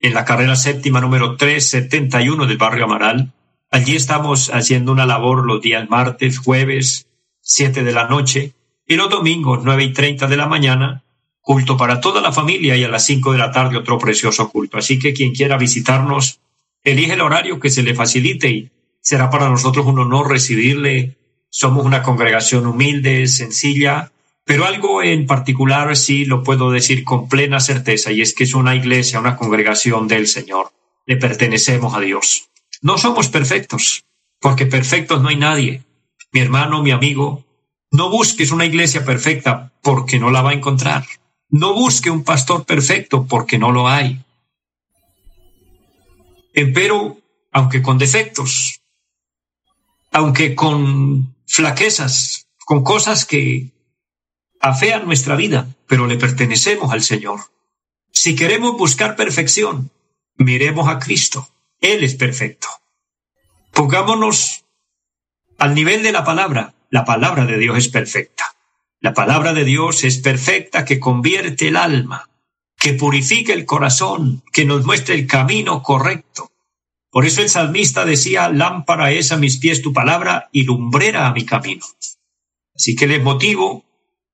en 0.00 0.14
la 0.14 0.24
carrera 0.24 0.56
séptima 0.56 1.00
número 1.00 1.36
371 1.36 2.46
del 2.46 2.56
barrio 2.56 2.84
Amaral. 2.84 3.32
Allí 3.70 3.96
estamos 3.96 4.50
haciendo 4.50 4.92
una 4.92 5.06
labor 5.06 5.44
los 5.44 5.60
días 5.60 5.88
martes, 5.90 6.38
jueves, 6.38 7.08
siete 7.40 7.82
de 7.82 7.92
la 7.92 8.08
noche, 8.08 8.54
y 8.86 8.94
los 8.96 9.10
domingos, 9.10 9.60
nueve 9.62 9.84
y 9.84 9.92
treinta 9.92 10.26
de 10.26 10.36
la 10.36 10.46
mañana, 10.46 11.04
culto 11.40 11.76
para 11.76 12.00
toda 12.00 12.20
la 12.20 12.32
familia 12.32 12.76
y 12.76 12.84
a 12.84 12.88
las 12.88 13.04
cinco 13.04 13.32
de 13.32 13.38
la 13.38 13.50
tarde 13.50 13.76
otro 13.76 13.98
precioso 13.98 14.48
culto. 14.50 14.78
Así 14.78 14.98
que 14.98 15.12
quien 15.12 15.32
quiera 15.32 15.58
visitarnos, 15.58 16.40
elige 16.82 17.14
el 17.14 17.20
horario 17.20 17.60
que 17.60 17.70
se 17.70 17.82
le 17.82 17.94
facilite 17.94 18.50
y 18.50 18.70
será 19.00 19.30
para 19.30 19.48
nosotros 19.48 19.86
un 19.86 19.98
honor 19.98 20.30
recibirle. 20.30 21.16
Somos 21.50 21.84
una 21.84 22.02
congregación 22.02 22.66
humilde, 22.66 23.26
sencilla, 23.26 24.12
pero 24.48 24.64
algo 24.64 25.02
en 25.02 25.26
particular 25.26 25.94
sí 25.94 26.24
lo 26.24 26.42
puedo 26.42 26.70
decir 26.70 27.04
con 27.04 27.28
plena 27.28 27.60
certeza, 27.60 28.12
y 28.12 28.22
es 28.22 28.34
que 28.34 28.44
es 28.44 28.54
una 28.54 28.74
iglesia, 28.74 29.20
una 29.20 29.36
congregación 29.36 30.08
del 30.08 30.26
Señor. 30.26 30.72
Le 31.04 31.18
pertenecemos 31.18 31.94
a 31.94 32.00
Dios. 32.00 32.48
No 32.80 32.96
somos 32.96 33.28
perfectos, 33.28 34.06
porque 34.40 34.64
perfectos 34.64 35.20
no 35.20 35.28
hay 35.28 35.36
nadie. 35.36 35.82
Mi 36.32 36.40
hermano, 36.40 36.82
mi 36.82 36.92
amigo, 36.92 37.44
no 37.90 38.08
busques 38.08 38.50
una 38.50 38.64
iglesia 38.64 39.04
perfecta 39.04 39.70
porque 39.82 40.18
no 40.18 40.30
la 40.30 40.40
va 40.40 40.52
a 40.52 40.54
encontrar. 40.54 41.04
No 41.50 41.74
busque 41.74 42.08
un 42.08 42.24
pastor 42.24 42.64
perfecto 42.64 43.26
porque 43.26 43.58
no 43.58 43.70
lo 43.70 43.86
hay. 43.86 44.18
Empero, 46.54 47.18
aunque 47.52 47.82
con 47.82 47.98
defectos, 47.98 48.80
aunque 50.10 50.54
con 50.54 51.34
flaquezas, 51.46 52.48
con 52.64 52.82
cosas 52.82 53.26
que 53.26 53.76
afean 54.60 55.06
nuestra 55.06 55.36
vida, 55.36 55.68
pero 55.86 56.06
le 56.06 56.16
pertenecemos 56.16 56.92
al 56.92 57.02
Señor. 57.02 57.40
Si 58.12 58.34
queremos 58.34 58.76
buscar 58.76 59.16
perfección, 59.16 59.90
miremos 60.36 60.88
a 60.88 60.98
Cristo. 60.98 61.48
Él 61.80 62.02
es 62.02 62.14
perfecto. 62.14 62.68
Pongámonos 63.72 64.64
al 65.58 65.74
nivel 65.74 66.02
de 66.02 66.12
la 66.12 66.24
palabra. 66.24 66.74
La 66.90 67.04
palabra 67.04 67.44
de 67.44 67.58
Dios 67.58 67.78
es 67.78 67.88
perfecta. 67.88 68.44
La 69.00 69.14
palabra 69.14 69.52
de 69.52 69.64
Dios 69.64 70.02
es 70.04 70.18
perfecta 70.18 70.84
que 70.84 70.98
convierte 70.98 71.68
el 71.68 71.76
alma, 71.76 72.30
que 72.76 72.94
purifica 72.94 73.52
el 73.52 73.66
corazón, 73.66 74.42
que 74.52 74.64
nos 74.64 74.84
muestra 74.84 75.14
el 75.14 75.26
camino 75.26 75.82
correcto. 75.82 76.50
Por 77.10 77.24
eso 77.24 77.42
el 77.42 77.48
salmista 77.48 78.04
decía, 78.04 78.48
lámpara 78.48 79.12
es 79.12 79.30
a 79.30 79.36
mis 79.36 79.58
pies 79.58 79.82
tu 79.82 79.92
palabra 79.92 80.48
y 80.52 80.64
lumbrera 80.64 81.26
a 81.26 81.32
mi 81.32 81.44
camino. 81.44 81.86
Así 82.74 82.96
que 82.96 83.06
les 83.06 83.22
motivo 83.22 83.84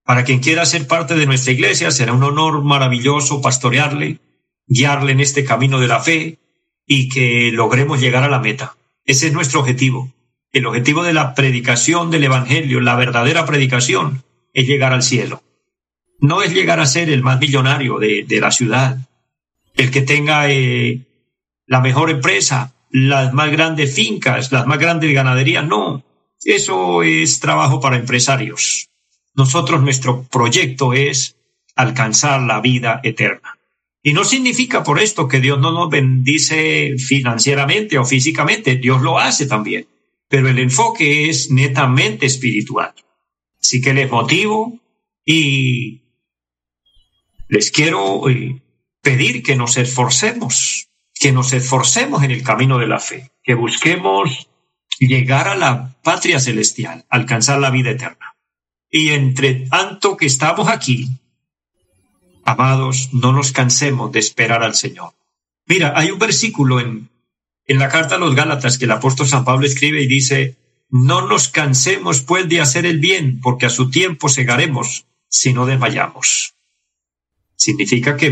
para 0.05 0.25
quien 0.25 0.41
quiera 0.41 0.67
ser 0.67 0.87
parte 0.87 1.15
de 1.15 1.27
nuestra 1.27 1.53
iglesia, 1.53 1.91
será 1.91 2.13
un 2.13 2.23
honor 2.23 2.63
maravilloso 2.63 3.41
pastorearle, 3.41 4.19
guiarle 4.67 5.13
en 5.13 5.21
este 5.21 5.45
camino 5.45 5.81
de 5.81 5.89
la 5.89 6.01
fe 6.01 6.39
y 6.87 7.09
que 7.09 7.51
logremos 7.53 8.01
llegar 8.01 8.23
a 8.23 8.29
la 8.29 8.39
meta. 8.39 8.77
Ese 9.07 9.29
es 9.29 9.33
nuestro 9.33 9.61
objetivo. 9.61 10.13
El 10.53 10.67
objetivo 10.67 11.03
de 11.03 11.15
la 11.15 11.35
predicación 11.35 12.11
del 12.11 12.25
Evangelio, 12.25 12.81
la 12.81 12.97
verdadera 12.97 13.47
predicación, 13.47 14.23
es 14.53 14.67
llegar 14.67 14.93
al 14.93 15.03
cielo. 15.03 15.43
No 16.21 16.43
es 16.43 16.53
llegar 16.53 16.81
a 16.81 16.87
ser 16.87 17.09
el 17.09 17.23
más 17.23 17.41
millonario 17.41 17.99
de, 17.99 18.27
la 18.41 18.51
ciudad, 18.51 18.99
el 19.75 19.91
que 19.91 20.03
tenga 20.03 20.51
eh, 20.51 21.01
la 21.67 21.81
mejor 21.81 22.11
empresa, 22.11 22.75
las 22.91 23.33
más 23.33 23.51
grandes 23.51 23.95
fincas, 23.95 24.53
las 24.53 24.67
más 24.67 24.79
grandes 24.79 25.13
ganaderías, 25.13 25.67
no. 25.67 26.05
Eso 26.45 27.03
es 27.03 27.41
trabajo 27.41 27.81
para 27.81 27.97
empresarios. 27.97 28.91
Nosotros, 29.35 29.83
nuestro 29.83 30.23
proyecto 30.25 30.93
es 30.93 31.37
alcanzar 31.77 32.41
la 32.43 32.61
vida 32.61 33.01
eterna. 33.03 33.59
Y 34.03 34.13
no 34.13 34.25
significa 34.25 34.85
por 34.85 35.01
esto 35.01 35.29
que 35.29 35.41
Dios 35.41 35.59
no 35.59 35.73
nos 35.73 35.89
bendice 35.89 36.97
financieramente 36.99 37.99
o 37.99 38.05
físicamente, 38.05 38.77
Dios 38.77 39.01
lo 39.01 39.19
hace 39.19 39.47
también, 39.47 39.87
pero 40.29 40.49
el 40.49 40.59
enfoque 40.59 41.31
es 41.31 41.51
netamente 41.51 42.27
espiritual. 42.27 42.93
Así 43.61 43.81
que 43.81 43.95
les 43.95 44.11
motivo 44.11 44.79
y 45.25 46.03
les 47.49 47.71
quiero 47.71 48.29
eh, 48.29 48.61
pedir 49.01 49.43
que 49.43 49.57
nos 49.57 49.79
esforcemos, 49.79 50.89
que 51.15 51.33
nos 51.33 51.55
esforcemos 51.55 52.23
en 52.25 52.31
el 52.31 52.43
camino 52.43 52.79
de 52.79 52.87
la 52.87 53.01
fe, 53.01 53.31
que 53.43 53.55
busquemos 53.55 54.49
llegar 54.99 55.49
a 55.49 55.57
la 55.57 55.97
patria 56.03 56.41
celestial, 56.41 57.07
alcanzar 57.09 57.59
la 57.59 57.71
vida 57.71 57.91
eterna. 57.91 58.34
Y 58.97 59.09
entre 59.09 59.67
tanto 59.69 60.17
que 60.17 60.27
estamos 60.27 60.69
aquí, 60.69 61.09
amados, 62.45 63.09
no 63.13 63.33
nos 63.33 63.51
cansemos 63.51 64.13
de 64.13 64.21
esperar 64.21 64.63
al 64.63 64.77
Señor. 64.77 65.15
Mira, 65.67 65.95
hay 65.97 66.13
un 66.13 66.21
versículo 66.21 66.79
en, 66.79 67.09
en 67.67 67.81
la 67.81 67.89
carta 67.89 68.15
a 68.15 68.19
los 68.19 68.37
Gálatas 68.37 68.79
que 68.79 68.85
el 68.85 68.93
apóstol 68.93 69.27
San 69.27 69.45
Pablo 69.45 69.67
escribe 69.67 70.01
y 70.01 70.07
dice, 70.07 70.55
no 70.91 71.27
nos 71.27 71.49
cansemos 71.49 72.23
pues 72.23 72.49
de 72.49 72.61
hacer 72.61 72.87
el 72.87 73.01
bien, 73.01 73.41
porque 73.41 73.67
a 73.67 73.71
su 73.71 73.91
tiempo 73.91 74.29
segaremos 74.29 75.07
si 75.29 75.53
no 75.53 75.67
desmayamos. 75.67 76.55
Significa 77.57 78.17
que 78.17 78.29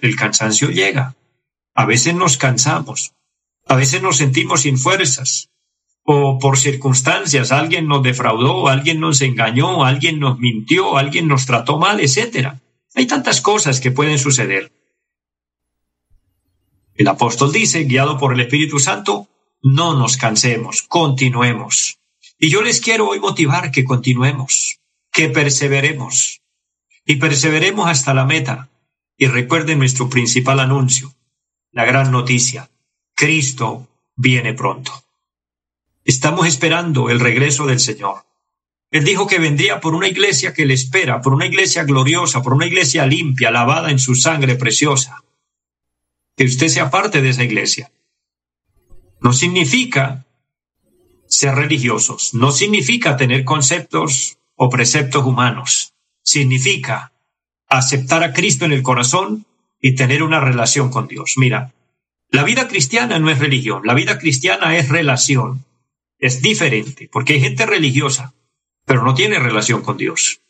el 0.00 0.14
cansancio 0.14 0.70
llega. 0.70 1.16
A 1.74 1.86
veces 1.86 2.14
nos 2.14 2.36
cansamos, 2.36 3.14
a 3.66 3.74
veces 3.74 4.00
nos 4.00 4.18
sentimos 4.18 4.60
sin 4.60 4.78
fuerzas, 4.78 5.50
o 6.04 6.38
por 6.38 6.58
circunstancias 6.58 7.50
alguien 7.50 7.88
nos 7.88 8.02
defraudó, 8.02 8.68
alguien 8.68 9.00
nos 9.00 9.22
engañó, 9.22 9.84
alguien 9.84 10.20
nos 10.20 10.38
mintió, 10.38 10.98
alguien 10.98 11.26
nos 11.26 11.46
trató 11.46 11.78
mal, 11.78 12.00
etcétera. 12.00 12.60
Hay 12.94 13.06
tantas 13.06 13.40
cosas 13.40 13.80
que 13.80 13.90
pueden 13.90 14.18
suceder. 14.18 14.70
El 16.94 17.08
apóstol 17.08 17.52
dice, 17.52 17.84
guiado 17.84 18.18
por 18.18 18.34
el 18.34 18.40
Espíritu 18.40 18.78
Santo, 18.78 19.26
no 19.62 19.94
nos 19.94 20.16
cansemos, 20.16 20.82
continuemos. 20.82 21.98
Y 22.38 22.50
yo 22.50 22.62
les 22.62 22.80
quiero 22.80 23.08
hoy 23.08 23.18
motivar 23.18 23.70
que 23.70 23.84
continuemos, 23.84 24.78
que 25.10 25.30
perseveremos 25.30 26.42
y 27.06 27.16
perseveremos 27.16 27.88
hasta 27.88 28.14
la 28.14 28.26
meta. 28.26 28.68
Y 29.16 29.26
recuerden 29.26 29.78
nuestro 29.78 30.10
principal 30.10 30.58
anuncio, 30.58 31.14
la 31.70 31.84
gran 31.84 32.10
noticia, 32.10 32.68
Cristo 33.14 33.86
viene 34.16 34.54
pronto. 34.54 35.03
Estamos 36.04 36.46
esperando 36.46 37.08
el 37.08 37.18
regreso 37.18 37.66
del 37.66 37.80
Señor. 37.80 38.26
Él 38.90 39.04
dijo 39.04 39.26
que 39.26 39.38
vendría 39.38 39.80
por 39.80 39.94
una 39.94 40.06
iglesia 40.06 40.52
que 40.52 40.66
le 40.66 40.74
espera, 40.74 41.20
por 41.20 41.32
una 41.32 41.46
iglesia 41.46 41.84
gloriosa, 41.84 42.42
por 42.42 42.52
una 42.52 42.66
iglesia 42.66 43.06
limpia, 43.06 43.50
lavada 43.50 43.90
en 43.90 43.98
su 43.98 44.14
sangre 44.14 44.54
preciosa. 44.54 45.24
Que 46.36 46.44
usted 46.44 46.68
sea 46.68 46.90
parte 46.90 47.22
de 47.22 47.30
esa 47.30 47.42
iglesia. 47.42 47.90
No 49.20 49.32
significa 49.32 50.26
ser 51.26 51.54
religiosos, 51.54 52.34
no 52.34 52.52
significa 52.52 53.16
tener 53.16 53.44
conceptos 53.44 54.38
o 54.56 54.68
preceptos 54.68 55.24
humanos. 55.24 55.94
Significa 56.22 57.12
aceptar 57.68 58.22
a 58.22 58.32
Cristo 58.32 58.64
en 58.64 58.72
el 58.72 58.82
corazón 58.82 59.46
y 59.80 59.94
tener 59.94 60.22
una 60.22 60.40
relación 60.40 60.90
con 60.90 61.08
Dios. 61.08 61.34
Mira, 61.36 61.72
la 62.30 62.44
vida 62.44 62.68
cristiana 62.68 63.18
no 63.18 63.30
es 63.30 63.38
religión, 63.38 63.82
la 63.84 63.94
vida 63.94 64.18
cristiana 64.18 64.76
es 64.76 64.88
relación. 64.88 65.64
Es 66.24 66.40
diferente, 66.40 67.08
porque 67.12 67.34
hay 67.34 67.40
gente 67.40 67.66
religiosa 67.66 68.34
pero 68.84 69.02
no 69.02 69.14
tiene 69.14 69.38
relación 69.38 69.82
con 69.82 69.96
Dios. 69.96 70.40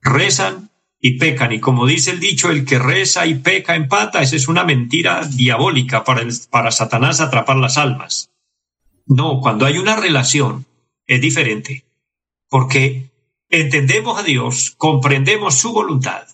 Rezan 0.00 0.70
y 1.00 1.18
pecan, 1.18 1.52
y 1.52 1.60
como 1.60 1.86
dice 1.86 2.10
el 2.10 2.20
dicho, 2.20 2.50
el 2.50 2.64
que 2.64 2.78
reza 2.78 3.26
y 3.26 3.34
peca 3.34 3.74
empata, 3.74 4.22
esa 4.22 4.36
es 4.36 4.48
una 4.48 4.64
mentira 4.64 5.26
diabólica 5.26 6.04
para, 6.04 6.26
para 6.50 6.70
Satanás 6.70 7.20
atrapar 7.20 7.56
las 7.56 7.78
almas. 7.78 8.30
No, 9.06 9.40
cuando 9.40 9.66
hay 9.66 9.78
una 9.78 9.96
relación 9.96 10.66
es 11.06 11.20
diferente, 11.20 11.84
porque 12.48 13.10
entendemos 13.48 14.18
a 14.18 14.22
Dios, 14.22 14.74
comprendemos 14.76 15.56
su 15.56 15.72
voluntad, 15.72 16.28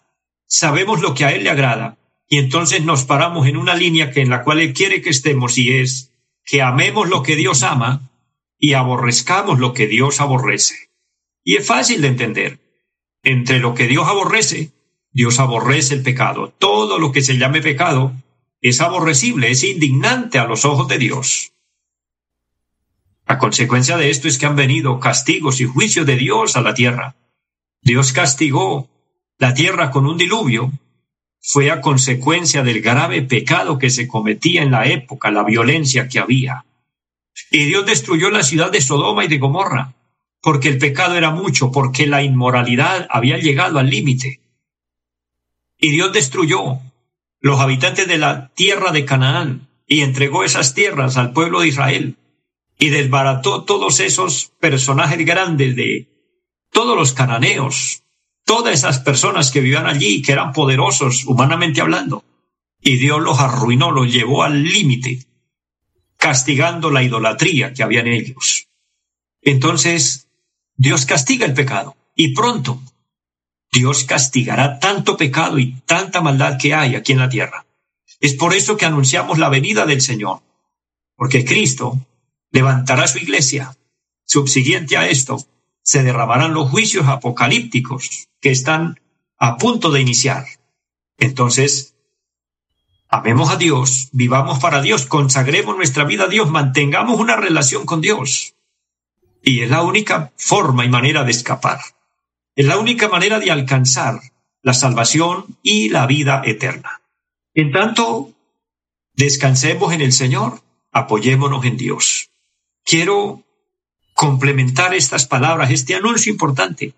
sabemos 0.47 1.01
lo 1.01 1.15
que 1.15 1.25
a 1.25 1.33
Él 1.33 1.45
le 1.45 1.51
agrada, 1.51 1.99
y 2.29 2.39
entonces 2.39 2.85
nos 2.85 3.05
paramos 3.05 3.47
en 3.47 3.57
una 3.57 3.75
línea 3.75 4.11
que 4.11 4.21
en 4.21 4.31
la 4.31 4.43
cual 4.43 4.61
Él 4.61 4.75
quiere 4.75 5.01
que 5.01 5.11
estemos, 5.11 5.59
y 5.59 5.71
es 5.71 6.13
que 6.45 6.63
amemos 6.63 7.09
lo 7.09 7.23
que 7.23 7.37
Dios 7.37 7.63
ama 7.63 8.11
y 8.59 8.75
aborrezcamos 8.75 9.59
lo 9.59 9.73
que 9.73 9.87
Dios 9.87 10.21
aborrece. 10.21 10.91
Y 11.45 11.57
es 11.57 11.67
fácil 11.67 12.01
de 12.03 12.09
entender. 12.09 12.61
Entre 13.23 13.59
lo 13.59 13.75
que 13.75 13.87
Dios 13.87 14.07
aborrece, 14.09 14.73
Dios 15.13 15.39
aborrece 15.39 15.95
el 15.95 16.03
pecado. 16.03 16.53
Todo 16.59 16.99
lo 16.99 17.13
que 17.13 17.23
se 17.23 17.39
llame 17.39 17.63
pecado 17.63 18.13
es 18.61 18.81
aborrecible, 18.81 19.51
es 19.51 19.65
indignante 19.65 20.39
a 20.39 20.47
los 20.47 20.65
ojos 20.65 20.89
de 20.89 20.99
Dios. 20.99 21.53
La 23.27 23.39
consecuencia 23.39 23.97
de 23.97 24.11
esto 24.11 24.29
es 24.29 24.39
que 24.39 24.47
han 24.47 24.57
venido 24.57 25.01
castigos 25.01 25.61
y 25.61 25.65
juicios 25.65 26.07
de 26.07 26.17
Dios 26.17 26.57
a 26.57 26.63
la 26.63 26.75
tierra. 26.75 27.17
Dios 27.83 28.13
castigó 28.13 28.89
la 29.39 29.55
tierra 29.55 29.91
con 29.91 30.07
un 30.07 30.17
diluvio. 30.17 30.73
Fue 31.41 31.71
a 31.71 31.81
consecuencia 31.81 32.63
del 32.63 32.81
grave 32.81 33.23
pecado 33.23 33.79
que 33.79 33.91
se 33.91 34.09
cometía 34.09 34.63
en 34.63 34.71
la 34.71 34.87
época, 34.87 35.31
la 35.31 35.45
violencia 35.45 36.09
que 36.09 36.19
había. 36.19 36.65
Y 37.51 37.65
Dios 37.65 37.87
destruyó 37.87 38.31
la 38.31 38.43
ciudad 38.43 38.71
de 38.71 38.81
Sodoma 38.81 39.25
y 39.25 39.29
de 39.29 39.39
Gomorra 39.39 39.97
porque 40.47 40.69
el 40.69 40.79
pecado 40.79 41.17
era 41.17 41.33
mucho, 41.33 41.73
porque 41.73 42.07
la 42.07 42.23
inmoralidad 42.23 43.09
había 43.11 43.37
llegado 43.37 43.81
al 43.81 43.91
límite. 43.91 44.43
Y 45.77 45.91
Dios 45.91 46.13
destruyó 46.13 46.79
los 47.41 47.59
habitantes 47.59 48.07
de 48.07 48.17
la 48.17 48.53
tierra 48.55 48.93
de 48.93 49.05
Canaán 49.05 49.69
y 49.89 50.03
entregó 50.03 50.45
esas 50.45 50.73
tierras 50.73 51.17
al 51.17 51.33
pueblo 51.33 51.63
de 51.63 51.67
Israel 51.67 52.17
y 52.79 52.91
desbarató 52.91 53.65
todos 53.65 53.99
esos 53.99 54.53
personajes 54.61 55.19
grandes 55.27 55.75
de 55.75 56.09
todos 56.71 56.97
los 56.97 57.13
cananeos, 57.13 58.05
todas 58.45 58.73
esas 58.73 59.01
personas 59.01 59.51
que 59.51 59.59
vivían 59.59 59.87
allí, 59.87 60.23
que 60.23 60.31
eran 60.31 60.53
poderosos 60.53 61.25
humanamente 61.25 61.81
hablando. 61.81 62.23
Y 62.81 62.99
Dios 62.99 63.21
los 63.21 63.41
arruinó, 63.41 63.91
los 63.91 64.13
llevó 64.13 64.45
al 64.45 64.63
límite, 64.63 65.27
castigando 66.17 66.91
la 66.91 67.03
idolatría 67.03 67.73
que 67.73 67.83
había 67.83 68.01
en 68.01 68.09
ellos. 68.09 68.69
Entonces, 69.43 70.29
Dios 70.77 71.07
castiga 71.07 71.47
el 71.47 71.55
pecado 71.55 71.97
y 72.15 72.35
pronto 72.35 72.81
Dios 73.73 74.05
castigará 74.05 74.79
tanto 74.79 75.17
pecado 75.17 75.59
y 75.59 75.73
tanta 75.85 76.21
maldad 76.21 76.59
que 76.59 76.75
hay 76.75 76.95
aquí 76.95 77.13
en 77.13 77.19
la 77.19 77.29
tierra. 77.29 77.67
Es 78.21 78.35
por 78.35 78.55
eso 78.55 78.77
que 78.77 78.87
anunciamos 78.87 79.39
la 79.39 79.51
venida 79.51 79.85
del 79.85 80.01
Señor, 80.01 80.41
porque 81.15 81.45
Cristo 81.45 82.01
levantará 82.51 83.07
su 83.07 83.19
iglesia. 83.19 83.77
Subsiguiente 84.25 84.97
a 84.97 85.09
esto, 85.09 85.39
se 85.83 86.03
derramarán 86.03 86.55
los 86.55 86.71
juicios 86.71 87.07
apocalípticos 87.07 88.29
que 88.41 88.51
están 88.51 88.99
a 89.39 89.59
punto 89.59 89.91
de 89.91 90.01
iniciar. 90.01 90.47
Entonces, 91.19 91.96
amemos 93.09 93.51
a 93.51 93.57
Dios, 93.57 94.09
vivamos 94.13 94.59
para 94.59 94.83
Dios, 94.83 95.07
consagremos 95.07 95.77
nuestra 95.77 96.05
vida 96.05 96.25
a 96.25 96.29
Dios, 96.29 96.51
mantengamos 96.51 97.19
una 97.19 97.37
relación 97.37 97.87
con 97.87 98.01
Dios. 98.01 98.55
Y 99.43 99.63
es 99.63 99.71
la 99.71 99.83
única 99.83 100.33
forma 100.37 100.85
y 100.85 100.89
manera 100.89 101.25
de 101.25 101.31
escapar. 101.31 101.81
Es 102.55 102.67
la 102.67 102.79
única 102.79 103.09
manera 103.09 103.39
de 103.39 103.51
alcanzar 103.51 104.21
la 104.63 104.75
salvación 104.75 105.59
y 105.63 105.91
la 105.91 106.07
vida 106.07 106.43
eterna. 106.45 107.01
En 107.55 107.71
tanto, 107.71 108.33
descansemos 109.15 109.93
en 109.93 110.01
el 110.01 110.13
Señor, 110.13 110.61
apoyémonos 110.91 111.65
en 111.65 111.77
Dios. 111.77 112.31
Quiero 112.85 113.45
complementar 114.15 114.95
estas 114.95 115.27
palabras, 115.27 115.71
este 115.71 115.95
anuncio 115.95 116.33
importante, 116.33 116.95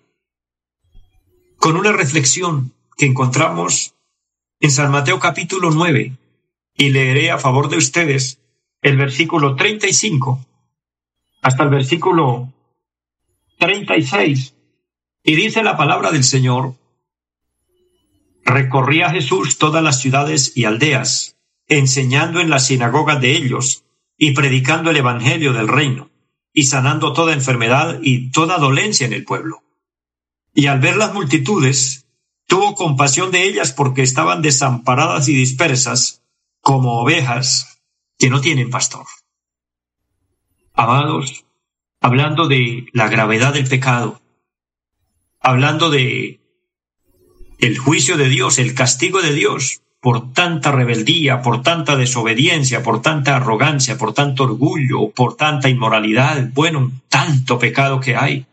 con 1.58 1.76
una 1.76 1.92
reflexión 1.92 2.72
que 2.96 3.06
encontramos 3.06 3.94
en 4.60 4.70
San 4.70 4.90
Mateo 4.90 5.20
capítulo 5.20 5.70
9 5.70 6.16
y 6.76 6.90
leeré 6.90 7.30
a 7.30 7.38
favor 7.38 7.68
de 7.68 7.76
ustedes 7.76 8.40
el 8.82 8.96
versículo 8.96 9.54
35 9.54 10.44
hasta 11.42 11.62
el 11.62 11.70
versículo 11.70 12.52
36. 13.58 14.54
Y 15.22 15.34
dice 15.36 15.62
la 15.62 15.76
palabra 15.76 16.10
del 16.10 16.24
Señor, 16.24 16.74
recorría 18.44 19.10
Jesús 19.10 19.58
todas 19.58 19.82
las 19.82 20.00
ciudades 20.00 20.56
y 20.56 20.64
aldeas, 20.64 21.36
enseñando 21.68 22.40
en 22.40 22.50
las 22.50 22.66
sinagogas 22.66 23.20
de 23.20 23.32
ellos 23.32 23.84
y 24.16 24.32
predicando 24.32 24.90
el 24.90 24.96
Evangelio 24.96 25.52
del 25.52 25.68
reino, 25.68 26.10
y 26.52 26.64
sanando 26.64 27.12
toda 27.12 27.34
enfermedad 27.34 28.00
y 28.02 28.30
toda 28.30 28.58
dolencia 28.58 29.06
en 29.06 29.12
el 29.12 29.24
pueblo. 29.24 29.62
Y 30.54 30.66
al 30.66 30.80
ver 30.80 30.96
las 30.96 31.14
multitudes, 31.14 32.07
tuvo 32.49 32.75
compasión 32.75 33.31
de 33.31 33.45
ellas 33.45 33.73
porque 33.73 34.02
estaban 34.02 34.43
desamparadas 34.43 35.28
y 35.28 35.35
dispersas 35.35 36.23
como 36.61 37.00
ovejas 37.00 37.83
que 38.19 38.31
no 38.31 38.40
tienen 38.40 38.71
pastor. 38.71 39.07
Amados, 40.73 41.45
hablando 42.00 42.49
de 42.49 42.87
la 42.93 43.09
gravedad 43.09 43.52
del 43.52 43.69
pecado, 43.69 44.21
hablando 45.40 45.90
de 45.90 46.40
el 47.59 47.78
juicio 47.78 48.17
de 48.17 48.28
Dios, 48.28 48.59
el 48.59 48.75
castigo 48.75 49.21
de 49.21 49.35
Dios 49.35 49.83
por 50.00 50.33
tanta 50.33 50.73
rebeldía, 50.73 51.43
por 51.43 51.62
tanta 51.62 51.97
desobediencia, 51.97 52.83
por 52.83 53.02
tanta 53.02 53.37
arrogancia, 53.37 53.99
por 53.99 54.14
tanto 54.14 54.45
orgullo, 54.45 55.11
por 55.11 55.37
tanta 55.37 55.69
inmoralidad, 55.69 56.49
bueno, 56.55 56.93
tanto 57.09 57.59
pecado 57.59 58.00
que 58.00 58.17
hay, 58.17 58.47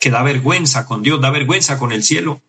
que 0.00 0.10
da 0.10 0.22
vergüenza 0.22 0.86
con 0.86 1.02
Dios, 1.02 1.20
da 1.20 1.30
vergüenza 1.30 1.78
con 1.78 1.92
el 1.92 2.02
cielo, 2.02 2.40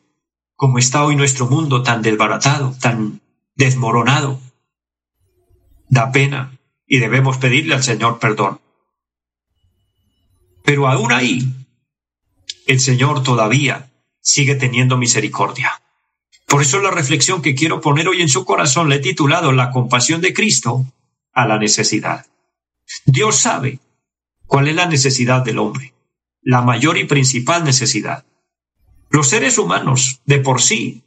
como 0.56 0.80
está 0.80 1.04
hoy 1.04 1.16
nuestro 1.16 1.48
mundo 1.48 1.84
tan 1.84 2.02
desbaratado, 2.02 2.76
tan 2.80 3.22
desmoronado. 3.56 4.40
Da 5.90 6.12
pena 6.12 6.58
y 6.88 7.00
debemos 7.00 7.38
pedirle 7.38 7.76
al 7.76 7.84
Señor 7.84 8.20
perdón. 8.20 8.60
Pero 10.64 10.88
aún 10.88 11.12
ahí, 11.12 11.54
el 12.66 12.80
Señor 12.80 13.24
todavía 13.24 13.92
sigue 14.22 14.56
teniendo 14.56 14.98
misericordia. 14.98 15.82
Por 16.48 16.62
eso 16.62 16.80
la 16.80 16.92
reflexión 16.92 17.42
que 17.42 17.54
quiero 17.54 17.82
poner 17.82 18.08
hoy 18.08 18.22
en 18.22 18.30
su 18.30 18.46
corazón 18.46 18.90
le 18.90 18.96
he 18.96 19.00
titulado 19.00 19.52
La 19.52 19.72
compasión 19.72 20.22
de 20.22 20.34
Cristo 20.34 20.86
a 21.34 21.46
la 21.48 21.60
necesidad. 21.60 22.26
Dios 23.06 23.38
sabe 23.38 23.80
cuál 24.48 24.68
es 24.68 24.76
la 24.76 24.86
necesidad 24.86 25.44
del 25.44 25.60
hombre, 25.60 25.94
la 26.42 26.62
mayor 26.62 26.98
y 26.98 27.06
principal 27.06 27.64
necesidad. 27.64 28.26
Los 29.10 29.30
seres 29.30 29.58
humanos, 29.58 30.22
de 30.26 30.40
por 30.40 30.62
sí, 30.62 31.04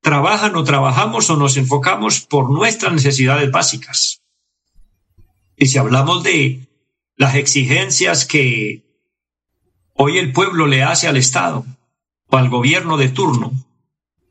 trabajan 0.00 0.56
o 0.56 0.64
trabajamos 0.64 1.30
o 1.30 1.36
nos 1.36 1.56
enfocamos 1.56 2.20
por 2.20 2.50
nuestras 2.50 2.92
necesidades 2.92 3.50
básicas. 3.50 4.22
Y 5.56 5.66
si 5.66 5.78
hablamos 5.78 6.22
de 6.22 6.68
las 7.16 7.36
exigencias 7.36 8.26
que 8.26 8.82
hoy 9.94 10.18
el 10.18 10.32
pueblo 10.32 10.66
le 10.66 10.82
hace 10.82 11.08
al 11.08 11.16
Estado 11.16 11.64
o 12.26 12.36
al 12.36 12.48
gobierno 12.48 12.96
de 12.96 13.08
turno, 13.08 13.52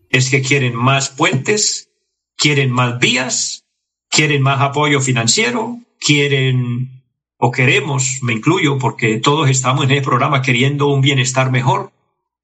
es 0.10 0.29
que 0.29 0.41
quieren 0.41 0.75
más 0.75 1.10
puentes, 1.10 1.89
quieren 2.36 2.72
más 2.72 3.00
vías, 3.00 3.65
quieren 4.10 4.41
más 4.41 4.60
apoyo 4.62 5.00
financiero, 5.00 5.79
quieren 6.00 7.01
o 7.38 7.51
queremos, 7.51 8.20
me 8.22 8.34
incluyo, 8.34 8.77
porque 8.77 9.20
todos 9.20 9.50
estamos 9.50 9.86
en 9.86 9.91
el 9.91 10.01
programa 10.03 10.41
queriendo 10.41 10.88
un 10.88 11.01
bienestar 11.01 11.50
mejor, 11.50 11.91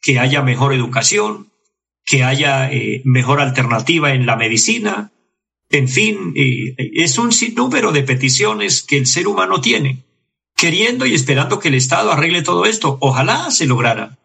que 0.02 0.20
haya 0.20 0.42
mejor 0.42 0.74
educación, 0.74 1.52
que 2.06 2.24
haya 2.24 2.72
eh, 2.72 3.02
mejor 3.04 3.42
alternativa 3.42 4.14
en 4.14 4.26
la 4.26 4.36
medicina, 4.36 5.12
en 5.70 5.90
fin, 5.90 6.34
eh, 6.36 6.76
es 6.78 7.18
un 7.18 7.32
sinnúmero 7.32 7.92
de 7.92 8.04
peticiones 8.04 8.82
que 8.84 8.98
el 8.98 9.06
ser 9.06 9.28
humano 9.28 9.60
tiene, 9.60 10.06
queriendo 10.56 11.06
y 11.06 11.14
esperando 11.14 11.60
que 11.60 11.68
el 11.68 11.76
Estado 11.76 12.12
arregle 12.12 12.42
todo 12.42 12.66
esto. 12.66 12.98
Ojalá 13.02 13.52
se 13.52 13.66
lograra. 13.66 14.18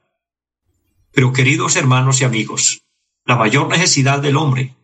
Pero 1.13 1.33
queridos 1.33 1.77
hermanos 1.77 2.21
y 2.21 2.25
amigos, 2.25 2.83
la 3.25 3.37
mayor 3.37 3.69
necesidad 3.69 4.21
del 4.21 4.37
hombre 4.37 4.75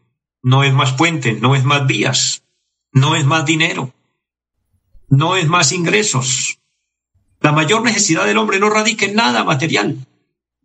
no 0.43 0.65
es 0.65 0.73
más 0.73 0.93
puentes, 0.93 1.41
no 1.41 1.55
es 1.55 1.65
más 1.65 1.87
vías, 1.87 2.43
no 2.93 3.17
es 3.17 3.25
más 3.25 3.47
dinero, 3.47 3.95
no 5.09 5.37
es 5.37 5.47
más 5.47 5.73
ingresos. 5.73 6.59
La 7.41 7.53
mayor 7.53 7.83
necesidad 7.83 8.27
del 8.27 8.39
hombre 8.39 8.59
no 8.59 8.69
radica 8.69 9.07
en 9.07 9.15
nada 9.15 9.45
material, 9.45 10.07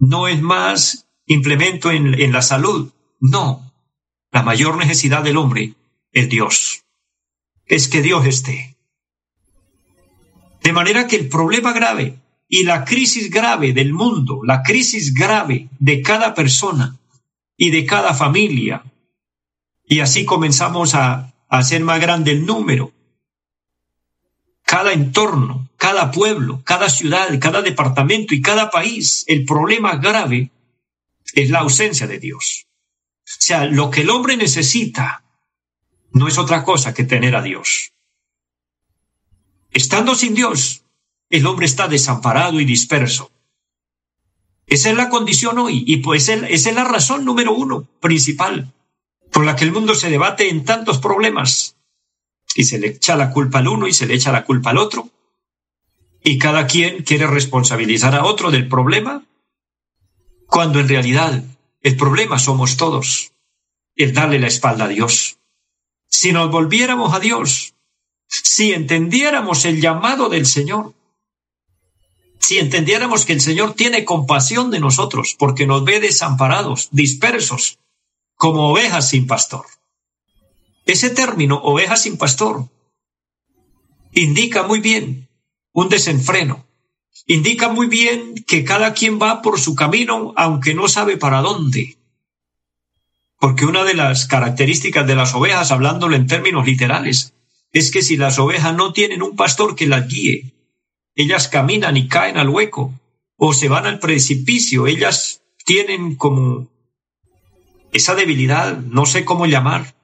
no 0.08 0.28
es 0.28 0.42
más 0.42 1.08
implemento 1.26 1.92
en, 1.92 2.32
la 2.32 2.42
salud, 2.42 2.92
no. 3.20 3.72
La 4.32 4.44
mayor 4.44 4.78
necesidad 4.78 5.24
del 5.24 5.38
hombre 5.38 5.74
es 6.12 6.30
Dios, 6.30 6.84
es 7.66 7.88
que 7.88 8.02
Dios 8.02 8.26
esté. 8.26 8.76
De 10.62 10.74
manera 10.74 11.08
que 11.08 11.18
el 11.18 11.30
problema 11.30 11.74
grave 11.74 12.20
y 12.48 12.64
la 12.64 12.86
crisis 12.86 13.30
grave 13.30 13.74
del 13.74 13.94
mundo, 13.94 14.42
la 14.44 14.64
crisis 14.64 15.14
grave 15.14 15.70
de 15.80 16.02
cada 16.02 16.34
persona, 16.34 16.98
y 17.58 17.72
de 17.72 17.86
cada 17.86 18.14
familia. 18.14 18.84
Y 19.86 20.00
así 20.00 20.26
comenzamos 20.26 20.96
a, 20.96 21.34
hacer 21.50 21.84
más 21.84 22.02
grande 22.02 22.32
el 22.32 22.46
número. 22.46 22.92
Cada 24.64 24.92
entorno, 24.92 25.63
cada 25.84 26.12
pueblo, 26.12 26.62
cada 26.64 26.90
ciudad, 26.90 27.28
cada 27.42 27.62
departamento 27.62 28.34
y 28.34 28.42
cada 28.42 28.72
país, 28.72 29.26
el 29.28 29.44
problema 29.44 29.98
grave 29.98 30.50
es 31.34 31.50
la 31.50 31.60
ausencia 31.60 32.08
de 32.08 32.20
Dios. 32.20 32.68
O 33.26 33.36
sea, 33.40 33.66
lo 33.66 33.92
que 33.92 34.00
el 34.00 34.10
hombre 34.10 34.38
necesita 34.38 35.26
no 36.14 36.30
es 36.30 36.38
otra 36.38 36.64
cosa 36.64 36.94
que 36.94 37.04
tener 37.04 37.36
a 37.36 37.42
Dios. 37.42 37.92
Estando 39.72 40.16
sin 40.16 40.34
Dios, 40.34 40.86
el 41.30 41.46
hombre 41.46 41.66
está 41.66 41.90
desamparado 41.90 42.62
y 42.62 42.66
disperso. 42.66 43.30
Esa 44.68 44.90
es 44.90 44.96
la 44.96 45.10
condición 45.10 45.60
hoy 45.60 45.84
y 45.86 45.98
pues 45.98 46.30
esa 46.30 46.48
es 46.48 46.74
la 46.74 46.86
razón 46.86 47.26
número 47.26 47.52
uno, 47.52 47.90
principal, 48.00 48.72
por 49.34 49.44
la 49.44 49.58
que 49.58 49.66
el 49.66 49.74
mundo 49.74 49.96
se 49.96 50.10
debate 50.10 50.48
en 50.48 50.64
tantos 50.64 51.00
problemas 51.00 51.76
y 52.56 52.64
se 52.64 52.80
le 52.80 52.88
echa 52.88 53.18
la 53.18 53.32
culpa 53.32 53.60
al 53.60 53.68
uno 53.68 53.86
y 53.86 53.92
se 53.92 54.06
le 54.06 54.14
echa 54.14 54.32
la 54.32 54.46
culpa 54.46 54.70
al 54.70 54.78
otro 54.78 55.13
y 56.24 56.38
cada 56.38 56.68
quien 56.68 57.04
quiere 57.04 57.28
responsabilizar 57.28 58.16
a 58.16 58.26
otro 58.26 58.50
del 58.50 58.68
problema 58.68 59.24
cuando 60.48 60.80
en 60.80 60.88
realidad 60.88 61.44
el 61.82 61.98
problema 61.98 62.40
somos 62.40 62.78
todos, 62.78 63.34
el 63.96 64.14
darle 64.14 64.40
la 64.40 64.48
espalda 64.48 64.86
a 64.86 64.88
Dios. 64.88 65.38
Si 66.08 66.32
nos 66.32 66.50
volviéramos 66.50 67.14
a 67.14 67.20
Dios, 67.20 67.74
si 68.28 68.72
entendiéramos 68.72 69.66
el 69.66 69.82
llamado 69.82 70.30
del 70.30 70.46
Señor, 70.46 70.94
si 72.40 72.60
entendiéramos 72.60 73.26
que 73.26 73.34
el 73.34 73.42
Señor 73.42 73.74
tiene 73.74 74.06
compasión 74.06 74.72
de 74.72 74.80
nosotros 74.80 75.36
porque 75.38 75.66
nos 75.66 75.84
ve 75.84 76.00
desamparados, 76.00 76.90
dispersos, 76.92 77.80
como 78.36 78.70
ovejas 78.70 79.10
sin 79.10 79.28
pastor. 79.28 79.66
Ese 80.86 81.10
término, 81.10 81.58
ovejas 81.64 82.04
sin 82.04 82.18
pastor, 82.18 82.70
indica 84.14 84.64
muy 84.64 84.80
bien 84.80 85.30
un 85.74 85.90
desenfreno, 85.90 86.66
indica 87.28 87.70
muy 87.70 87.88
bien 87.88 88.36
que 88.48 88.64
cada 88.64 88.94
quien 88.94 89.20
va 89.20 89.42
por 89.42 89.60
su 89.60 89.76
camino 89.76 90.34
aunque 90.38 90.74
no 90.74 90.88
sabe 90.88 91.18
para 91.18 91.42
dónde. 91.42 91.98
Porque 93.40 93.66
una 93.66 93.84
de 93.84 93.94
las 93.94 94.26
características 94.26 95.06
de 95.06 95.16
las 95.16 95.34
ovejas, 95.34 95.72
hablándolo 95.72 96.16
en 96.16 96.28
términos 96.28 96.66
literales, 96.66 97.34
es 97.74 97.92
que 97.92 98.02
si 98.02 98.16
las 98.16 98.40
ovejas 98.40 98.76
no 98.76 98.94
tienen 98.94 99.22
un 99.22 99.36
pastor 99.36 99.76
que 99.76 99.88
las 99.88 100.08
guíe, 100.08 100.54
ellas 101.16 101.48
caminan 101.48 101.98
y 101.98 102.08
caen 102.08 102.38
al 102.38 102.50
hueco 102.50 102.94
o 103.36 103.54
se 103.54 103.68
van 103.68 103.86
al 103.86 104.00
precipicio, 104.00 104.88
ellas 104.88 105.42
tienen 105.66 106.16
como 106.16 106.68
esa 107.92 108.16
debilidad, 108.16 108.78
no 108.78 109.06
sé 109.06 109.26
cómo 109.26 109.46
llamar, 109.46 109.96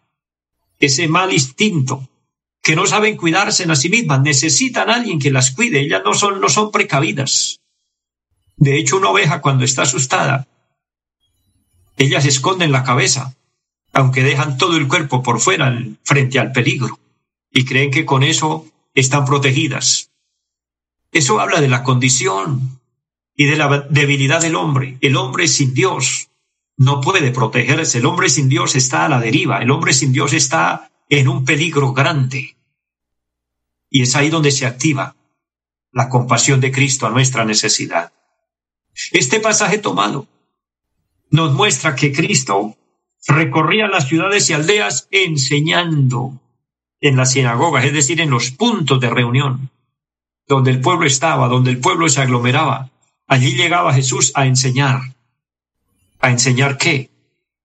ese 0.80 1.08
mal 1.08 1.34
instinto, 1.34 2.08
que 2.62 2.76
no 2.76 2.86
saben 2.86 3.18
cuidarse 3.18 3.64
en 3.64 3.72
a 3.72 3.76
sí 3.76 3.90
mismas, 3.90 4.22
necesitan 4.22 4.90
a 4.90 4.96
alguien 4.96 5.20
que 5.20 5.32
las 5.32 5.52
cuide, 5.52 5.80
ellas 5.80 6.02
no 6.04 6.14
son, 6.14 6.42
no 6.42 6.50
son 6.50 6.72
precavidas. 6.72 7.60
De 8.58 8.78
hecho, 8.78 8.98
una 8.98 9.10
oveja 9.10 9.42
cuando 9.42 9.64
está 9.64 9.84
asustada, 9.84 10.48
ellas 11.98 12.26
esconden 12.26 12.72
la 12.72 12.84
cabeza, 12.84 13.36
aunque 13.94 14.24
dejan 14.24 14.58
todo 14.58 14.78
el 14.78 14.88
cuerpo 14.88 15.24
por 15.24 15.40
fuera 15.40 15.78
frente 16.04 16.40
al 16.40 16.52
peligro, 16.52 17.00
y 17.52 17.66
creen 17.66 17.92
que 17.92 18.06
con 18.06 18.24
eso 18.24 18.66
están 18.94 19.26
protegidas. 19.26 20.12
Eso 21.12 21.40
habla 21.40 21.62
de 21.62 21.70
la 21.70 21.84
condición 21.84 22.80
y 23.36 23.46
de 23.46 23.56
la 23.56 23.88
debilidad 23.90 24.42
del 24.42 24.56
hombre. 24.56 24.98
El 25.02 25.16
hombre 25.16 25.48
sin 25.48 25.74
Dios 25.74 26.30
no 26.78 27.02
puede 27.02 27.32
protegerse. 27.32 27.98
El 27.98 28.06
hombre 28.06 28.30
sin 28.30 28.50
Dios 28.50 28.76
está 28.76 29.06
a 29.06 29.10
la 29.10 29.20
deriva. 29.20 29.60
El 29.60 29.72
hombre 29.72 29.94
sin 29.94 30.12
Dios 30.12 30.34
está 30.34 30.92
en 31.10 31.28
un 31.28 31.44
peligro 31.44 31.94
grande. 31.94 32.56
Y 33.90 34.04
es 34.04 34.16
ahí 34.16 34.30
donde 34.30 34.52
se 34.52 34.66
activa 34.66 35.16
la 35.92 36.08
compasión 36.08 36.62
de 36.62 36.72
Cristo 36.72 37.08
a 37.08 37.10
nuestra 37.10 37.46
necesidad. 37.46 38.14
Este 39.12 39.40
pasaje 39.40 39.80
tomado 39.80 40.28
nos 41.32 41.54
muestra 41.54 41.96
que 41.96 42.12
Cristo 42.12 42.78
recorría 43.28 43.88
las 43.88 44.08
ciudades 44.08 44.50
y 44.50 44.54
aldeas 44.54 45.08
enseñando 45.12 46.40
en 47.02 47.18
las 47.18 47.32
sinagogas, 47.32 47.86
es 47.86 47.94
decir, 47.94 48.22
en 48.22 48.30
los 48.30 48.52
puntos 48.52 49.00
de 49.00 49.10
reunión 49.10 49.72
donde 50.50 50.72
el 50.72 50.82
pueblo 50.82 51.06
estaba, 51.06 51.48
donde 51.48 51.70
el 51.70 51.80
pueblo 51.80 52.10
se 52.10 52.22
aglomeraba. 52.22 52.90
Allí 53.28 53.56
llegaba 53.56 53.94
Jesús 53.94 54.32
a 54.34 54.48
enseñar. 54.48 55.00
¿A 56.20 56.32
enseñar 56.32 56.78
qué? 56.78 57.12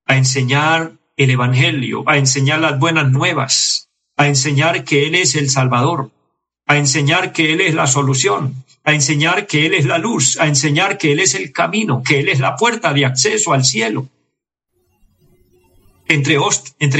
A 0.04 0.16
enseñar 0.16 0.92
el 1.16 1.30
Evangelio, 1.30 2.04
a 2.06 2.18
enseñar 2.18 2.60
las 2.60 2.78
buenas 2.78 3.10
nuevas, 3.10 3.88
a 4.16 4.26
enseñar 4.26 4.84
que 4.84 5.06
Él 5.06 5.14
es 5.14 5.34
el 5.36 5.48
Salvador, 5.48 6.10
a 6.66 6.76
enseñar 6.76 7.32
que 7.32 7.52
Él 7.52 7.60
es 7.60 7.74
la 7.74 7.86
solución, 7.86 8.64
a 8.84 8.92
enseñar 8.92 9.46
que 9.46 9.66
Él 9.66 9.74
es 9.74 9.86
la 9.86 9.98
luz, 9.98 10.38
a 10.40 10.46
enseñar 10.46 10.98
que 10.98 11.12
Él 11.12 11.20
es 11.20 11.34
el 11.34 11.52
camino, 11.52 12.02
que 12.02 12.20
Él 12.20 12.28
es 12.28 12.40
la 12.40 12.56
puerta 12.56 12.92
de 12.92 13.06
acceso 13.06 13.52
al 13.52 13.64
cielo. 13.64 14.08
Entre, 16.06 16.36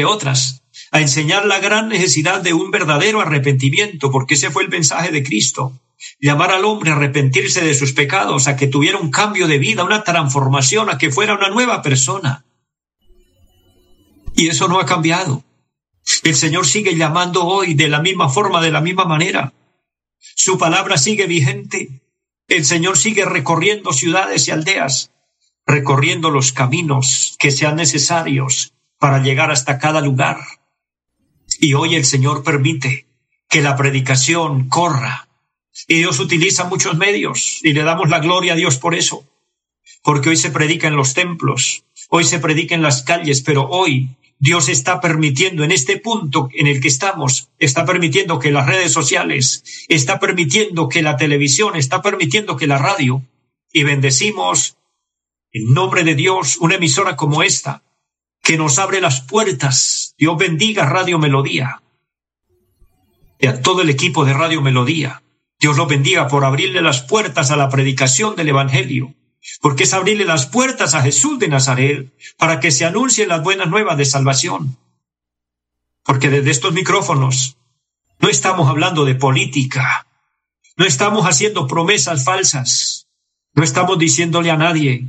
otras, 0.07 0.63
a 0.91 1.01
enseñar 1.01 1.45
la 1.45 1.59
gran 1.59 1.89
necesidad 1.89 2.41
de 2.41 2.55
un 2.55 2.71
verdadero 2.71 3.21
arrepentimiento, 3.21 4.11
porque 4.11 4.35
ese 4.35 4.51
fue 4.51 4.63
el 4.63 4.71
mensaje 4.71 5.11
de 5.11 5.23
Cristo. 5.23 5.81
llamar 6.21 6.51
al 6.51 6.65
hombre 6.65 6.91
a 6.91 6.95
arrepentirse 6.95 7.63
de 7.63 7.75
sus 7.75 7.93
pecados, 7.93 8.47
a 8.47 8.57
que 8.57 8.67
tuviera 8.67 8.99
un 8.99 9.11
cambio 9.11 9.47
de 9.47 9.59
vida, 9.59 9.85
una 9.85 10.05
transformación, 10.05 10.89
a 10.91 10.99
que 10.99 11.11
fuera 11.11 11.35
una 11.35 11.49
nueva 11.49 11.83
persona. 11.83 12.44
Y 14.35 14.49
eso 14.49 14.69
no 14.69 14.81
ha 14.81 14.87
cambiado. 14.87 15.45
El 16.23 16.35
Señor 16.35 16.67
sigue 16.67 16.97
llamando 16.97 17.47
hoy 17.47 17.75
de 17.75 17.89
la 17.89 18.01
misma 18.01 18.29
forma, 18.29 18.61
de 18.61 18.71
la 18.71 18.81
misma 18.81 19.05
manera. 19.05 19.53
Su 20.19 20.59
palabra 20.59 20.99
sigue 20.99 21.27
vigente. 21.27 22.03
El 22.49 22.65
Señor 22.65 22.99
sigue 22.99 23.25
recorriendo 23.25 23.93
ciudades 23.93 24.49
y 24.49 24.51
aldeas, 24.51 25.13
recorriendo 25.67 26.31
los 26.31 26.53
caminos 26.53 27.37
que 27.39 27.51
sean 27.51 27.77
necesarios 27.77 28.75
para 28.99 29.23
llegar 29.23 29.51
hasta 29.51 29.79
cada 29.79 30.01
lugar. 30.01 30.39
Y 31.59 31.75
hoy 31.75 31.95
el 31.95 32.05
Señor 32.05 32.43
permite 32.43 33.07
que 33.49 33.63
la 33.63 33.77
predicación 33.77 34.69
corra. 34.69 35.29
Y 35.89 35.97
Dios 35.97 36.19
utiliza 36.19 36.65
muchos 36.65 36.97
medios 36.97 37.61
y 37.63 37.73
le 37.73 37.83
damos 37.83 38.11
la 38.11 38.19
gloria 38.19 38.55
a 38.55 38.57
Dios 38.57 38.79
por 38.79 38.95
eso. 38.95 39.25
Porque 40.03 40.31
hoy 40.31 40.37
se 40.37 40.51
predica 40.51 40.89
en 40.89 40.97
los 40.97 41.15
templos, 41.15 41.85
hoy 42.09 42.25
se 42.25 42.39
predica 42.39 42.75
en 42.75 42.83
las 42.83 43.03
calles, 43.03 43.43
pero 43.43 43.69
hoy 43.69 44.17
Dios 44.45 44.69
está 44.69 45.01
permitiendo 45.01 45.65
en 45.65 45.73
este 45.73 45.97
punto 45.97 46.51
en 46.53 46.67
el 46.67 46.83
que 46.83 46.89
estamos, 46.89 47.49
está 47.59 47.87
permitiendo 47.87 48.39
que 48.39 48.53
las 48.53 48.67
redes 48.67 48.93
sociales, 48.93 49.65
está 49.89 50.21
permitiendo 50.21 50.91
que 50.91 51.01
la 51.01 51.17
televisión, 51.17 51.77
está 51.77 52.03
permitiendo 52.03 52.55
que 52.55 52.67
la 52.67 52.77
radio, 52.77 53.23
y 53.73 53.85
bendecimos 53.85 54.77
en 55.51 55.73
nombre 55.73 56.05
de 56.05 56.15
Dios 56.15 56.59
una 56.59 56.75
emisora 56.75 57.17
como 57.17 57.43
esta, 57.43 57.85
que 58.43 58.59
nos 58.59 58.79
abre 58.79 59.01
las 59.01 59.23
puertas. 59.23 60.15
Dios 60.19 60.37
bendiga 60.37 60.85
Radio 60.85 61.19
Melodía 61.19 61.81
y 63.39 63.47
a 63.47 63.63
todo 63.63 63.81
el 63.81 63.89
equipo 63.89 64.27
de 64.27 64.35
Radio 64.35 64.61
Melodía. 64.61 65.23
Dios 65.59 65.79
lo 65.79 65.87
bendiga 65.87 66.29
por 66.29 66.45
abrirle 66.45 66.83
las 66.83 67.01
puertas 67.01 67.51
a 67.51 67.57
la 67.57 67.71
predicación 67.71 68.37
del 68.37 68.51
Evangelio, 68.51 69.15
porque 69.61 69.85
es 69.85 69.93
abrirle 69.93 70.25
las 70.25 70.47
puertas 70.47 70.95
a 70.95 71.03
Jesús 71.03 71.39
de 71.39 71.49
Nazaret 71.49 72.13
para 72.37 72.61
que 72.61 72.71
se 72.71 72.85
anuncien 72.85 73.29
las 73.29 73.43
buenas 73.43 73.69
nuevas 73.69 73.97
de 73.99 74.05
salvación. 74.05 74.77
Porque 76.03 76.31
desde 76.31 76.51
estos 76.51 76.73
micrófonos 76.73 77.57
no 78.19 78.29
estamos 78.29 78.69
hablando 78.69 79.05
de 79.05 79.15
política, 79.15 80.07
no 80.77 80.85
estamos 80.85 81.27
haciendo 81.27 81.67
promesas 81.67 82.25
falsas, 82.25 83.07
no 83.55 83.63
estamos 83.63 83.99
diciéndole 83.99 84.51
a 84.51 84.57
nadie 84.57 85.07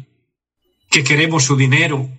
que 0.89 1.03
queremos 1.03 1.43
su 1.43 1.55
dinero, 1.55 2.09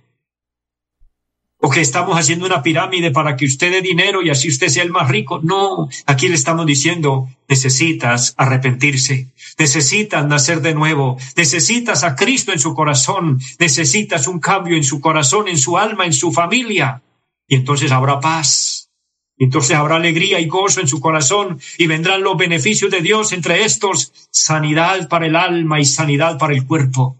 o 1.59 1.69
que 1.69 1.81
estamos 1.81 2.17
haciendo 2.17 2.45
una 2.45 2.61
pirámide 2.61 3.11
para 3.11 3.35
que 3.35 3.45
usted 3.45 3.71
dé 3.71 3.81
dinero 3.81 4.21
y 4.21 4.29
así 4.29 4.47
usted 4.47 4.67
sea 4.67 4.83
el 4.83 4.91
más 4.91 5.09
rico. 5.09 5.39
No, 5.41 5.89
aquí 6.05 6.27
le 6.27 6.35
estamos 6.35 6.65
diciendo, 6.65 7.29
necesitas 7.47 8.35
arrepentirse, 8.37 9.33
necesitas 9.57 10.25
nacer 10.27 10.61
de 10.61 10.75
nuevo, 10.75 11.17
necesitas 11.35 12.03
a 12.03 12.15
Cristo 12.15 12.51
en 12.51 12.59
su 12.59 12.75
corazón, 12.75 13.39
necesitas 13.59 14.27
un 14.27 14.39
cambio 14.39 14.77
en 14.77 14.83
su 14.83 15.01
corazón, 15.01 15.47
en 15.47 15.57
su 15.57 15.77
alma, 15.77 16.05
en 16.05 16.13
su 16.13 16.31
familia. 16.31 17.01
Y 17.47 17.55
entonces 17.55 17.91
habrá 17.91 18.19
paz, 18.19 18.91
entonces 19.39 19.75
habrá 19.75 19.95
alegría 19.95 20.39
y 20.39 20.47
gozo 20.47 20.81
en 20.81 20.87
su 20.87 20.99
corazón 20.99 21.59
y 21.77 21.87
vendrán 21.87 22.21
los 22.21 22.37
beneficios 22.37 22.91
de 22.91 23.01
Dios 23.01 23.33
entre 23.33 23.63
estos, 23.63 24.11
sanidad 24.31 25.07
para 25.09 25.25
el 25.25 25.35
alma 25.35 25.79
y 25.79 25.85
sanidad 25.85 26.37
para 26.37 26.53
el 26.53 26.65
cuerpo. 26.65 27.17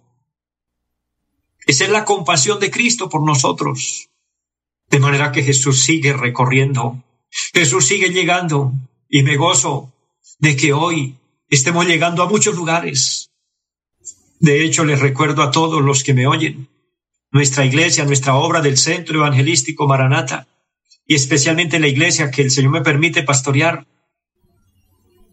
Esa 1.66 1.86
es 1.86 1.90
la 1.90 2.06
compasión 2.06 2.60
de 2.60 2.72
Cristo 2.72 3.10
por 3.10 3.26
nosotros. 3.26 4.10
De 4.90 5.00
manera 5.00 5.32
que 5.32 5.44
Jesús 5.44 5.84
sigue 5.84 6.14
recorriendo, 6.14 7.04
Jesús 7.54 7.86
sigue 7.86 8.10
llegando 8.10 8.74
y 9.10 9.24
me 9.24 9.36
gozo 9.36 9.94
de 10.40 10.56
que 10.56 10.74
hoy 10.74 11.16
estemos 11.50 11.86
llegando 11.86 12.24
a 12.24 12.30
muchos 12.30 12.56
lugares. 12.56 13.30
De 14.40 14.64
hecho, 14.64 14.86
les 14.86 15.00
recuerdo 15.00 15.42
a 15.42 15.52
todos 15.52 15.82
los 15.82 16.04
que 16.04 16.14
me 16.14 16.28
oyen, 16.28 16.70
nuestra 17.32 17.66
iglesia, 17.66 18.06
nuestra 18.06 18.36
obra 18.36 18.62
del 18.62 18.78
Centro 18.78 19.20
Evangelístico 19.20 19.88
Maranata, 19.88 20.48
y 21.06 21.16
especialmente 21.16 21.80
la 21.80 21.88
iglesia 21.88 22.32
que 22.32 22.42
el 22.42 22.52
Señor 22.52 22.72
me 22.72 22.82
permite 22.82 23.24
pastorear, 23.24 23.88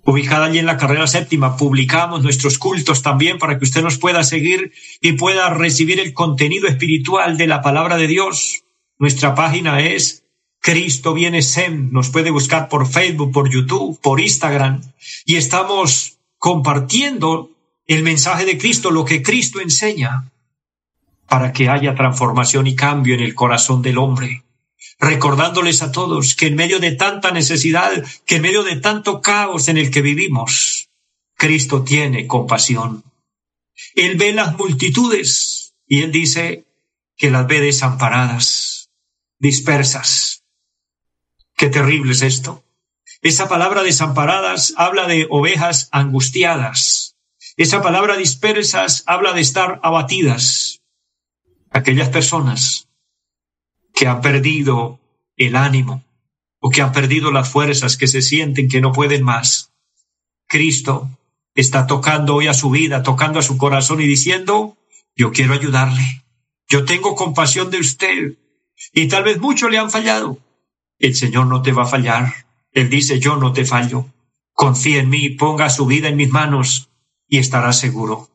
ubicada 0.04 0.46
allí 0.46 0.58
en 0.58 0.66
la 0.66 0.76
carrera 0.76 1.06
séptima, 1.06 1.56
publicamos 1.56 2.22
nuestros 2.22 2.58
cultos 2.58 3.02
también 3.02 3.38
para 3.38 3.58
que 3.58 3.64
usted 3.64 3.82
nos 3.82 3.98
pueda 3.98 4.22
seguir 4.22 4.72
y 5.00 5.12
pueda 5.12 5.50
recibir 5.50 6.00
el 6.00 6.12
contenido 6.12 6.68
espiritual 6.68 7.36
de 7.36 7.46
la 7.46 7.62
palabra 7.62 7.96
de 7.96 8.06
Dios. 8.06 8.63
Nuestra 8.98 9.35
página 9.35 9.80
es 9.80 10.24
Cristo 10.64 11.12
viene 11.12 11.42
Sem. 11.42 11.92
Nos 11.92 12.09
puede 12.09 12.30
buscar 12.30 12.70
por 12.70 12.88
Facebook, 12.88 13.33
por 13.33 13.50
YouTube, 13.50 14.00
por 14.00 14.18
Instagram. 14.18 14.80
Y 15.26 15.37
estamos 15.37 16.16
compartiendo 16.38 17.50
el 17.87 18.02
mensaje 18.02 18.46
de 18.46 18.57
Cristo, 18.57 18.90
lo 18.90 19.04
que 19.04 19.22
Cristo 19.22 19.61
enseña, 19.61 20.33
para 21.28 21.52
que 21.52 21.68
haya 21.68 21.94
transformación 21.94 22.66
y 22.66 22.74
cambio 22.74 23.14
en 23.14 23.20
el 23.20 23.35
corazón 23.35 23.83
del 23.83 23.98
hombre. 23.98 24.44
Recordándoles 24.98 25.83
a 25.83 25.92
todos 25.92 26.35
que 26.35 26.46
en 26.46 26.54
medio 26.54 26.78
de 26.78 26.92
tanta 26.92 27.30
necesidad, 27.30 27.90
que 28.24 28.37
en 28.37 28.42
medio 28.42 28.62
de 28.62 28.76
tanto 28.76 29.20
caos 29.20 29.68
en 29.68 29.76
el 29.76 29.90
que 29.90 30.00
vivimos, 30.00 30.88
Cristo 31.37 31.83
tiene 31.83 32.26
compasión. 32.26 33.04
Él 33.94 34.16
ve 34.16 34.33
las 34.33 34.57
multitudes 34.57 35.74
y 35.87 36.00
él 36.02 36.11
dice 36.11 36.64
que 37.18 37.30
las 37.30 37.46
ve 37.46 37.61
desamparadas 37.61 38.73
dispersas. 39.38 40.44
Qué 41.56 41.68
terrible 41.68 42.12
es 42.12 42.22
esto. 42.22 42.64
Esa 43.22 43.48
palabra 43.48 43.82
desamparadas 43.82 44.74
habla 44.76 45.06
de 45.06 45.26
ovejas 45.30 45.88
angustiadas. 45.92 47.16
Esa 47.56 47.82
palabra 47.82 48.16
dispersas 48.16 49.04
habla 49.06 49.32
de 49.32 49.40
estar 49.40 49.80
abatidas. 49.82 50.82
Aquellas 51.70 52.08
personas 52.08 52.88
que 53.94 54.06
han 54.08 54.20
perdido 54.20 55.00
el 55.36 55.56
ánimo 55.56 56.04
o 56.58 56.70
que 56.70 56.82
han 56.82 56.92
perdido 56.92 57.30
las 57.30 57.48
fuerzas, 57.48 57.96
que 57.96 58.06
se 58.06 58.22
sienten 58.22 58.68
que 58.68 58.80
no 58.80 58.92
pueden 58.92 59.22
más. 59.22 59.72
Cristo 60.46 61.10
está 61.54 61.86
tocando 61.86 62.34
hoy 62.34 62.46
a 62.46 62.54
su 62.54 62.70
vida, 62.70 63.02
tocando 63.02 63.38
a 63.38 63.42
su 63.42 63.56
corazón 63.56 64.00
y 64.00 64.06
diciendo, 64.06 64.76
yo 65.14 65.30
quiero 65.32 65.54
ayudarle. 65.54 66.24
Yo 66.68 66.84
tengo 66.84 67.14
compasión 67.14 67.70
de 67.70 67.78
usted. 67.78 68.38
Y 68.92 69.08
tal 69.08 69.24
vez 69.24 69.40
muchos 69.40 69.70
le 69.70 69.78
han 69.78 69.90
fallado. 69.90 70.38
El 70.98 71.14
Señor 71.14 71.46
no 71.46 71.62
te 71.62 71.72
va 71.72 71.82
a 71.84 71.87
fallar. 71.87 72.32
Él 72.72 72.88
dice, 72.90 73.18
yo 73.18 73.37
no 73.37 73.52
te 73.52 73.64
fallo. 73.64 74.06
Confía 74.52 75.00
en 75.00 75.10
mí, 75.10 75.30
ponga 75.30 75.70
su 75.70 75.87
vida 75.87 76.08
en 76.08 76.16
mis 76.16 76.30
manos 76.30 76.88
y 77.28 77.38
estará 77.38 77.72
seguro. 77.72 78.28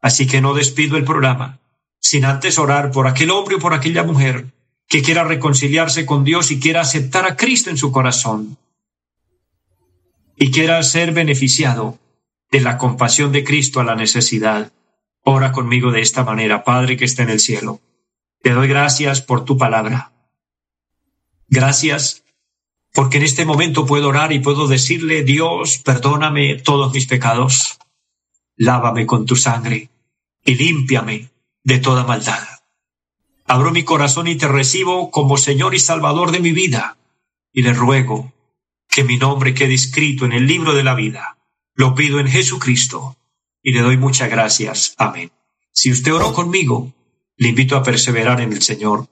Así 0.00 0.26
que 0.26 0.40
no 0.40 0.54
despido 0.54 0.96
el 0.96 1.04
programa 1.04 1.60
sin 2.04 2.26
antes 2.26 2.58
orar 2.58 2.90
por 2.90 3.06
aquel 3.06 3.30
hombre 3.30 3.56
o 3.56 3.58
por 3.58 3.72
aquella 3.72 4.02
mujer 4.02 4.52
que 4.86 5.00
quiera 5.00 5.24
reconciliarse 5.24 6.04
con 6.04 6.22
Dios 6.22 6.50
y 6.50 6.60
quiera 6.60 6.82
aceptar 6.82 7.24
a 7.26 7.34
Cristo 7.34 7.70
en 7.70 7.78
su 7.78 7.90
corazón 7.90 8.58
y 10.36 10.50
quiera 10.50 10.82
ser 10.82 11.12
beneficiado 11.12 11.98
de 12.50 12.60
la 12.60 12.76
compasión 12.76 13.32
de 13.32 13.42
Cristo 13.42 13.80
a 13.80 13.84
la 13.84 13.94
necesidad. 13.94 14.70
Ora 15.22 15.50
conmigo 15.52 15.92
de 15.92 16.02
esta 16.02 16.24
manera, 16.24 16.62
Padre 16.62 16.98
que 16.98 17.06
está 17.06 17.22
en 17.22 17.30
el 17.30 17.40
cielo. 17.40 17.80
Te 18.44 18.50
doy 18.50 18.68
gracias 18.68 19.22
por 19.22 19.46
tu 19.46 19.56
palabra. 19.56 20.12
Gracias 21.48 22.24
porque 22.92 23.16
en 23.16 23.22
este 23.22 23.46
momento 23.46 23.86
puedo 23.86 24.08
orar 24.08 24.32
y 24.34 24.40
puedo 24.40 24.68
decirle, 24.68 25.22
Dios, 25.24 25.78
perdóname 25.78 26.56
todos 26.56 26.92
mis 26.92 27.06
pecados, 27.06 27.78
lávame 28.54 29.06
con 29.06 29.24
tu 29.24 29.34
sangre 29.34 29.88
y 30.44 30.56
límpiame 30.56 31.30
de 31.62 31.78
toda 31.78 32.04
maldad. 32.04 32.46
Abro 33.46 33.70
mi 33.70 33.82
corazón 33.82 34.28
y 34.28 34.36
te 34.36 34.46
recibo 34.46 35.10
como 35.10 35.38
Señor 35.38 35.74
y 35.74 35.78
Salvador 35.78 36.30
de 36.30 36.40
mi 36.40 36.52
vida 36.52 36.98
y 37.50 37.62
le 37.62 37.72
ruego 37.72 38.34
que 38.90 39.04
mi 39.04 39.16
nombre 39.16 39.54
quede 39.54 39.72
escrito 39.72 40.26
en 40.26 40.32
el 40.32 40.46
libro 40.46 40.74
de 40.74 40.84
la 40.84 40.94
vida. 40.94 41.38
Lo 41.72 41.94
pido 41.94 42.20
en 42.20 42.28
Jesucristo 42.28 43.16
y 43.62 43.72
le 43.72 43.80
doy 43.80 43.96
muchas 43.96 44.28
gracias. 44.28 44.94
Amén. 44.98 45.32
Si 45.72 45.90
usted 45.90 46.12
oró 46.12 46.34
conmigo, 46.34 46.92
le 47.36 47.48
invito 47.48 47.76
a 47.76 47.82
perseverar 47.82 48.40
en 48.40 48.52
el 48.52 48.62
Señor, 48.62 49.06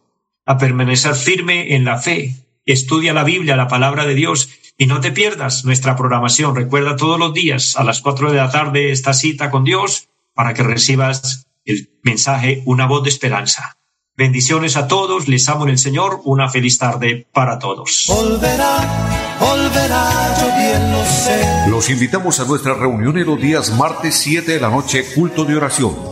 a 0.46 0.58
permanecer 0.58 1.14
firme 1.14 1.74
en 1.74 1.85
la 1.85 1.98
fe. 1.98 2.37
Estudia 2.64 3.12
la 3.12 3.24
Biblia, 3.24 3.56
la 3.56 3.68
palabra 3.68 4.04
de 4.04 4.14
Dios, 4.14 4.50
y 4.78 4.87
no 4.87 5.00
te 5.00 5.12
pierdas 5.12 5.64
nuestra 5.64 5.96
programación. 5.96 6.54
Recuerda 6.54 6.96
todos 6.96 7.18
los 7.18 7.35
días 7.35 7.76
a 7.76 7.85
las 7.85 8.00
cuatro 8.00 8.30
de 8.30 8.38
la 8.38 8.50
tarde 8.50 8.90
esta 8.90 9.12
cita 9.14 9.50
con 9.50 9.64
Dios 9.64 10.08
para 10.35 10.54
que 10.54 10.62
recibas 10.62 11.46
el 11.64 11.90
mensaje 12.02 12.62
Una 12.66 12.87
voz 12.87 13.04
de 13.04 13.11
esperanza. 13.11 13.76
Bendiciones 14.16 14.76
a 14.76 14.88
todos, 14.88 15.26
les 15.26 15.48
amo 15.48 15.64
en 15.64 15.70
el 15.70 15.78
Señor, 15.78 16.20
una 16.24 16.48
feliz 16.48 16.78
tarde 16.78 17.26
para 17.32 17.58
todos. 17.58 18.06
Los 21.68 21.90
invitamos 21.90 22.40
a 22.40 22.44
nuestra 22.44 22.74
reunión 22.74 23.16
en 23.16 23.26
los 23.26 23.40
días 23.40 23.70
martes 23.70 24.14
7 24.16 24.52
de 24.52 24.61
la 24.61 24.68
noche, 24.68 25.04
culto 25.14 25.44
de 25.44 25.56
oración 25.56 26.12